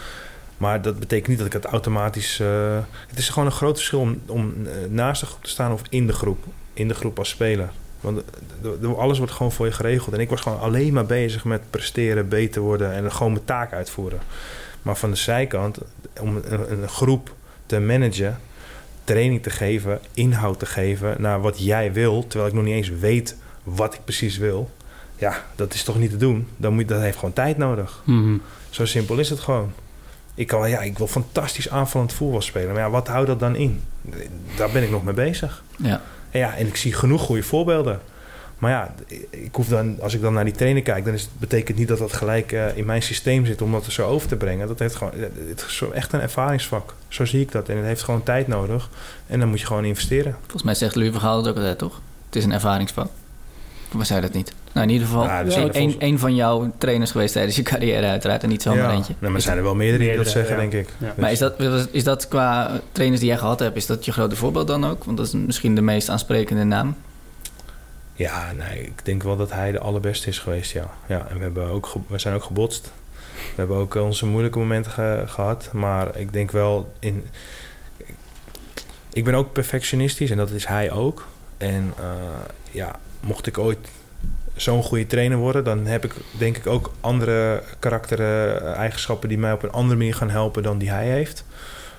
[0.56, 2.40] Maar dat betekent niet dat ik het automatisch...
[2.40, 4.54] eh, het is gewoon een groot verschil om, om
[4.88, 6.44] naast de groep te staan of in de groep.
[6.72, 7.70] In de groep als speler.
[8.00, 8.22] Want
[8.96, 10.14] alles wordt gewoon voor je geregeld.
[10.14, 12.92] En ik was gewoon alleen maar bezig met presteren, beter worden...
[12.92, 14.20] en gewoon mijn taak uitvoeren.
[14.82, 15.78] Maar van de zijkant,
[16.20, 17.34] om een groep
[17.74, 18.38] te managen...
[19.04, 22.26] training te geven, inhoud te geven naar wat jij wil...
[22.26, 24.70] terwijl ik nog niet eens weet wat ik precies wil...
[25.16, 26.48] ja, dat is toch niet te doen?
[26.56, 28.02] Dan moet, dat heeft gewoon tijd nodig.
[28.04, 28.36] Mhm.
[28.70, 29.72] Zo simpel is het gewoon.
[30.34, 32.72] Ik, kan, ja, ik wil fantastisch aanvallend voetbal spelen.
[32.72, 33.82] Maar ja, wat houdt dat dan in?
[34.56, 35.62] Daar ben ik nog mee bezig.
[35.76, 36.02] Ja.
[36.30, 38.00] En ja, en ik zie genoeg goede voorbeelden.
[38.58, 38.94] Maar ja,
[39.30, 41.98] ik hoef dan, als ik dan naar die trainer kijk, dan is, betekent niet dat
[41.98, 44.68] dat gelijk eh, in mijn systeem zit om dat er zo over te brengen.
[44.68, 45.12] Dat heeft gewoon,
[45.48, 46.94] het is echt een ervaringsvak.
[47.08, 47.68] Zo zie ik dat.
[47.68, 48.88] En het heeft gewoon tijd nodig.
[49.26, 50.36] En dan moet je gewoon investeren.
[50.40, 52.00] Volgens mij zegt Louis Vergaal het ook altijd, toch?
[52.26, 53.08] Het is een ervaringsvak.
[53.98, 54.52] Of zei dat niet?
[54.72, 57.56] Nou, in ieder geval Ja, dus een, volgens- een, een van jouw trainers geweest tijdens
[57.56, 58.42] je carrière uiteraard.
[58.42, 58.92] En niet zomaar ja.
[58.92, 59.14] eentje.
[59.18, 60.60] Maar er zijn er wel meerdere die dat zeggen, ja.
[60.60, 60.88] denk ik.
[60.98, 61.06] Ja.
[61.06, 61.54] Dus- Maar is dat,
[61.90, 65.04] is dat qua trainers die jij gehad hebt, is dat je grote voorbeeld dan ook?
[65.04, 66.96] Want dat is misschien de meest aansprekende naam.
[68.16, 70.90] Ja, nee, ik denk wel dat hij de allerbeste is geweest, ja.
[71.06, 72.90] ja en we, hebben ook we zijn ook gebotst.
[73.34, 75.68] We hebben ook eh, onze moeilijke momenten ge- gehad.
[75.72, 77.26] Maar ik denk wel in...
[79.12, 81.26] Ik ben ook perfectionistisch en dat is hij ook.
[81.56, 82.04] En eh,
[82.70, 83.78] ja, mocht ik ooit
[84.54, 85.64] zo'n goede trainer worden...
[85.64, 89.28] dan heb ik denk ik ook andere karaktereigenschappen...
[89.28, 91.44] die mij op een andere manier gaan helpen dan die hij heeft.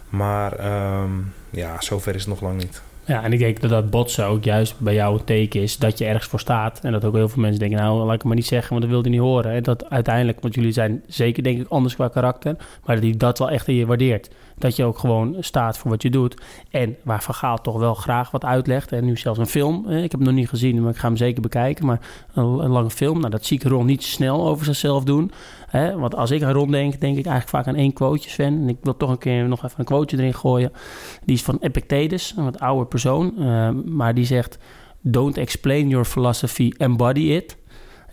[0.09, 1.11] Maar ehm,
[1.49, 2.82] ja, zover is het nog lang niet.
[3.08, 5.97] Ja, en ik denk dat dat botsen ook juist bij jou een teken is dat
[5.97, 6.80] je ergens voor staat.
[6.84, 8.82] En dat ook heel veel mensen denken, nou, laat ik het maar niet zeggen, want
[8.82, 9.51] dat wilde hij niet horen.
[9.51, 13.18] En dat uiteindelijk, want jullie zijn zeker denk ik anders qua karakter, maar dat hij
[13.18, 14.30] dat wel echt in je waardeert.
[14.58, 16.41] Dat je ook gewoon staat voor wat je doet.
[16.72, 18.91] En waar Van Gaal toch wel graag wat uitlegt.
[18.91, 19.86] En nu zelfs een film.
[19.88, 21.86] eh, Ik heb hem nog niet gezien, maar ik ga hem zeker bekijken.
[21.86, 21.99] Maar
[22.34, 25.32] een, lange film, nou, dat zie ik Ron niet snel over zichzelf doen.
[25.68, 25.97] Hè?
[25.97, 28.62] Want als ik aan Ron denk, denk ik eigenlijk vaak aan één quoteje, Sven.
[28.62, 30.72] En ik wil toch een keer nog even een quoteje erin gooien.
[31.26, 33.34] Die is van Epictetus, een wat oude persoon.
[33.39, 34.58] eh, maar die zegt,
[35.01, 37.58] don't explain your philosophy, embody it.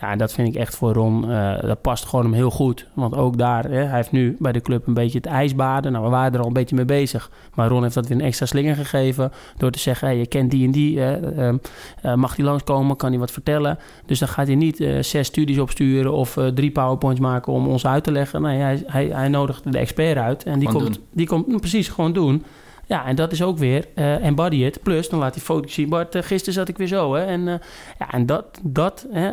[0.03, 2.87] Ja, en dat vind ik echt voor Ron, eh, dat past gewoon hem heel goed.
[2.95, 5.93] Want ook daar, hè, hij heeft nu bij de club een beetje het ijsbaden.
[5.93, 7.31] Nou, we waren er al een beetje mee bezig.
[7.55, 9.33] Maar Ron heeft dat weer een extra slinger gegeven.
[9.57, 11.01] Door te zeggen, hey, je kent die en die.
[11.01, 12.97] eh, eh, mag die langskomen?
[12.97, 13.79] Kan hij wat vertellen?
[14.07, 17.87] Dus dan gaat hij niet eh, zes studies opsturen of drie powerpoints maken om ons
[17.87, 18.43] uit te leggen.
[18.43, 20.43] Nee, hij, hij, hij nodigt de expert uit.
[20.45, 21.05] En die Gewoon komt, doen.
[21.13, 22.45] die komt mm, precies gewoon doen.
[22.87, 24.83] Ja, en dat is ook weer uh, embody it.
[24.83, 25.89] Plus, dan laat hij foto's zien.
[25.89, 27.15] Bart, uh, gisteren zat ik weer zo.
[27.15, 27.25] Hè?
[27.25, 27.55] En, uh,
[27.99, 29.31] ja, en dat, dat hè,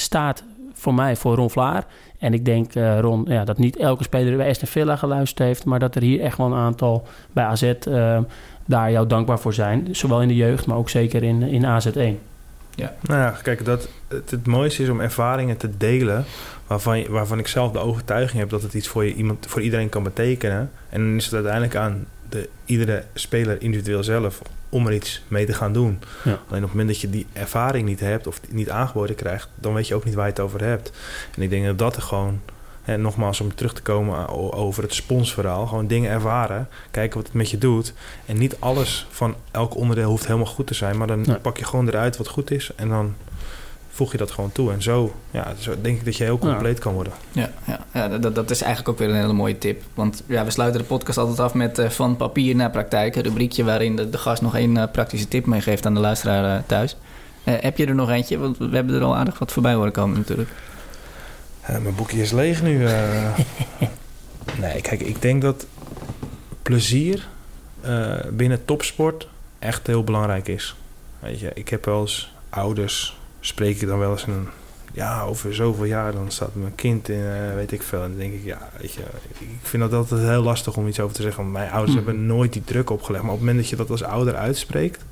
[0.00, 0.42] staat
[0.72, 1.84] voor mij voor Ron Vlaar.
[2.18, 5.64] En ik denk, Ron, ja, dat niet elke speler bij Aston Villa geluisterd heeft...
[5.64, 7.72] maar dat er hier echt wel een aantal bij AZ
[8.66, 9.88] daar jou dankbaar voor zijn.
[9.90, 12.20] Zowel in de jeugd, maar ook zeker in, in AZ1.
[12.74, 12.94] Ja.
[13.00, 16.24] Nou ja, kijk, dat, het, het mooiste is om ervaringen te delen
[16.66, 19.88] waarvan, waarvan ik zelf de overtuiging heb dat het iets voor, je, iemand, voor iedereen
[19.88, 20.70] kan betekenen.
[20.88, 25.46] En dan is het uiteindelijk aan de, iedere speler individueel zelf om er iets mee
[25.46, 25.98] te gaan doen.
[26.24, 26.30] Ja.
[26.30, 29.74] Alleen op het moment dat je die ervaring niet hebt of niet aangeboden krijgt, dan
[29.74, 30.92] weet je ook niet waar je het over hebt.
[31.36, 32.40] En ik denk dat dat er gewoon
[32.86, 35.66] en nogmaals, om terug te komen over het sponsverhaal.
[35.66, 36.68] Gewoon dingen ervaren.
[36.90, 37.92] Kijken wat het met je doet.
[38.26, 40.96] En niet alles van elk onderdeel hoeft helemaal goed te zijn.
[40.96, 42.70] Maar dan pak je gewoon eruit wat goed is.
[42.76, 43.14] En dan
[43.96, 44.72] voeg je dat gewoon toe.
[44.72, 47.12] En zo, ja, zo denk ik dat je heel compleet kan worden.
[47.32, 49.82] Ja, ja, ja dat, dat is eigenlijk ook weer een hele mooie tip.
[49.94, 53.16] Want ja, we sluiten de podcast altijd af met uh, van papier naar praktijk.
[53.16, 56.56] Een rubriekje waarin de, de gast nog één uh, praktische tip meegeeft aan de luisteraar
[56.56, 56.96] uh, thuis.
[57.42, 58.38] heb je er nog eentje?
[58.38, 60.50] Want we hebben er al aardig wat voorbij horen komen natuurlijk.
[61.70, 62.80] Uh, mijn boekje is leeg nu.
[62.82, 63.38] Uh.
[64.60, 65.66] nee, kijk, ik denk dat
[66.62, 67.28] plezier
[67.86, 69.28] uh, binnen topsport
[69.58, 70.76] echt heel belangrijk is.
[71.18, 74.48] Weet je, ik heb wel eens ouders, spreek ik dan wel eens een,
[74.92, 78.02] ja, over zoveel jaar, dan staat mijn kind in, weet ik veel.
[78.02, 79.00] En dan denk ik, ja, weet je,
[79.38, 81.42] ik vind dat altijd heel lastig om iets over te zeggen.
[81.42, 82.04] Want mijn ouders hm.
[82.04, 83.22] hebben nooit die druk opgelegd.
[83.22, 85.04] Maar op het moment dat je dat als ouder uitspreekt,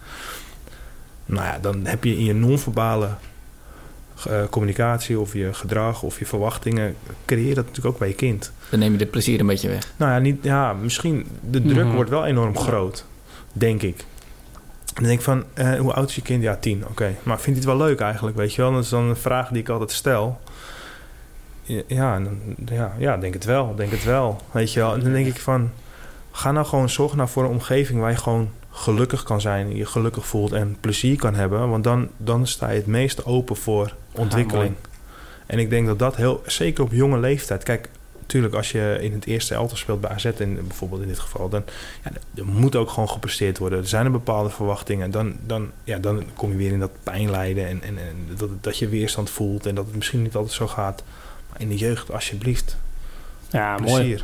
[1.27, 3.09] nou ja, dan heb je in je non-verbale
[4.29, 8.53] uh, communicatie of je gedrag of je verwachtingen, creëer dat natuurlijk ook bij je kind.
[8.71, 9.93] Dan neem je de plezier een beetje weg.
[9.97, 11.95] Nou ja, niet, ja misschien de druk mhm.
[11.95, 13.05] wordt wel enorm groot,
[13.53, 14.05] denk ik.
[14.95, 16.43] Dan denk ik van, uh, hoe oud is je kind?
[16.43, 17.15] Ja, tien, oké.
[17.23, 18.73] Maar vindt hij het wel leuk eigenlijk, weet je wel?
[18.73, 20.41] Dat is dan een vraag die ik altijd stel.
[21.63, 22.21] Ja,
[22.67, 24.95] ja, ja, denk het wel, denk het wel, weet je wel.
[24.95, 25.71] En dan denk ik van,
[26.31, 29.87] ga nou gewoon zorgen nou voor een omgeving waar je gewoon gelukkig kan zijn, je
[29.87, 31.69] gelukkig voelt en plezier kan hebben.
[31.69, 34.75] Want dan, dan sta je het meest open voor ontwikkeling.
[35.47, 37.63] en ik denk dat dat heel, zeker op jonge leeftijd.
[37.63, 37.89] Kijk,
[38.25, 41.49] natuurlijk, als je in het eerste elftal speelt bij AZ, in, bijvoorbeeld in dit geval,
[41.49, 41.63] dan
[42.05, 43.79] ja, er moet ook gewoon gepresteerd worden.
[43.79, 45.11] Er zijn er bepaalde verwachtingen.
[45.11, 48.79] Dan, dan, ja, dan kom je weer in dat pijnlijden en, en, en dat, dat
[48.79, 51.05] je weerstand voelt en dat het misschien niet altijd zo gaat.
[51.51, 52.77] Maar in de jeugd, alsjeblieft.
[53.51, 53.97] Ja, plezier.
[53.97, 54.23] mooi.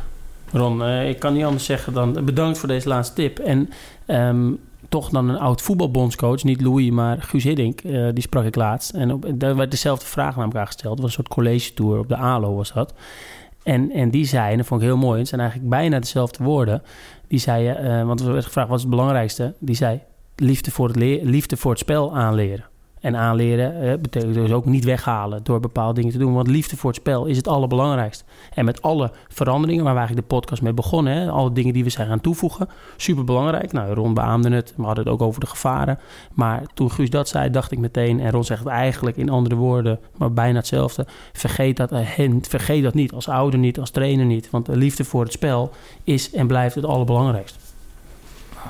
[0.51, 3.39] Ron, uh, ik kan niet anders zeggen dan bedankt voor deze laatste tip.
[3.39, 3.69] En
[4.07, 8.55] um, toch dan een oud voetbalbondscoach, niet Louis, maar Guus Hiddink, uh, die sprak ik
[8.55, 8.89] laatst.
[8.89, 10.93] En op, daar werd dezelfde vraag naar elkaar gesteld.
[10.93, 12.93] Het was een soort college tour op de ALO was dat.
[13.63, 16.43] En, en die zei, en dat vond ik heel mooi, het zijn eigenlijk bijna dezelfde
[16.43, 16.81] woorden.
[17.27, 19.53] Die zei, uh, want er werd gevraagd wat is het belangrijkste.
[19.59, 19.99] Die zei,
[20.35, 22.70] liefde voor het, liefde voor het spel aanleren.
[23.01, 26.33] En aanleren eh, betekent dus ook niet weghalen door bepaalde dingen te doen.
[26.33, 28.23] Want liefde voor het spel is het allerbelangrijkste.
[28.53, 31.89] En met alle veranderingen waar we eigenlijk de podcast mee begonnen, alle dingen die we
[31.89, 33.71] zijn gaan toevoegen, super belangrijk.
[33.71, 35.99] Nou, Ron beaamde het, we hadden het ook over de gevaren.
[36.33, 39.99] Maar toen Guus dat zei, dacht ik meteen, en Ron zegt eigenlijk in andere woorden,
[40.17, 41.05] maar bijna hetzelfde.
[41.33, 42.07] Vergeet dat, uh,
[42.41, 44.49] vergeet dat niet, als ouder niet, als trainer niet.
[44.49, 45.71] Want de liefde voor het spel
[46.03, 47.59] is en blijft het allerbelangrijkste.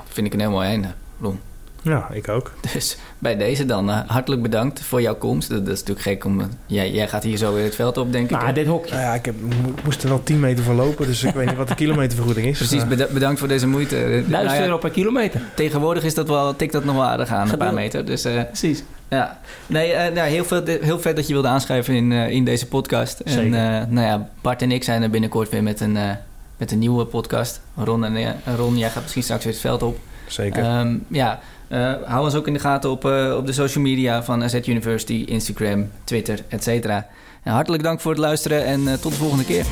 [0.05, 0.87] Vind ik een mooi einde,
[1.19, 1.39] Ron.
[1.81, 2.51] Ja, ik ook.
[2.73, 5.49] Dus bij deze dan uh, hartelijk bedankt voor jouw komst.
[5.49, 6.39] Dat, is natuurlijk gek om...
[6.39, 8.55] Uh, jij, jij gaat hier zo weer het veld op, denk nou, ik.
[8.55, 8.91] dit hokje.
[8.91, 9.35] Nou ja, ik heb,
[9.83, 12.57] moest er wel 10 meter voor lopen, dus ik weet niet wat de kilometervergoeding is.
[12.57, 13.95] Precies, bedankt voor deze moeite.
[13.95, 15.41] Duizend nou ja, euro per kilometer.
[15.55, 18.05] Tegenwoordig is dat wel, tikt dat nog wel aardig aan, een paar meter.
[18.05, 18.83] Dus, uh, Precies.
[19.09, 23.21] Ja, nee, nou, heel, veel, heel vet dat je wilde aanschrijven in, in deze podcast.
[23.25, 23.53] Zeker.
[23.53, 25.97] En nou ja, Bart en ik zijn er binnenkort weer met een,
[26.57, 27.61] met een nieuwe podcast.
[27.75, 29.97] Ron, en, Ron, jij gaat misschien straks weer het veld op.
[30.27, 30.79] Zeker.
[30.79, 31.39] Um, ja,
[32.05, 35.23] hou ons ook in de gaten op, uh, op de social media van AZ University,
[35.27, 36.89] Instagram, Twitter, etc.
[37.43, 39.65] hartelijk dank voor het luisteren en uh, tot de volgende keer.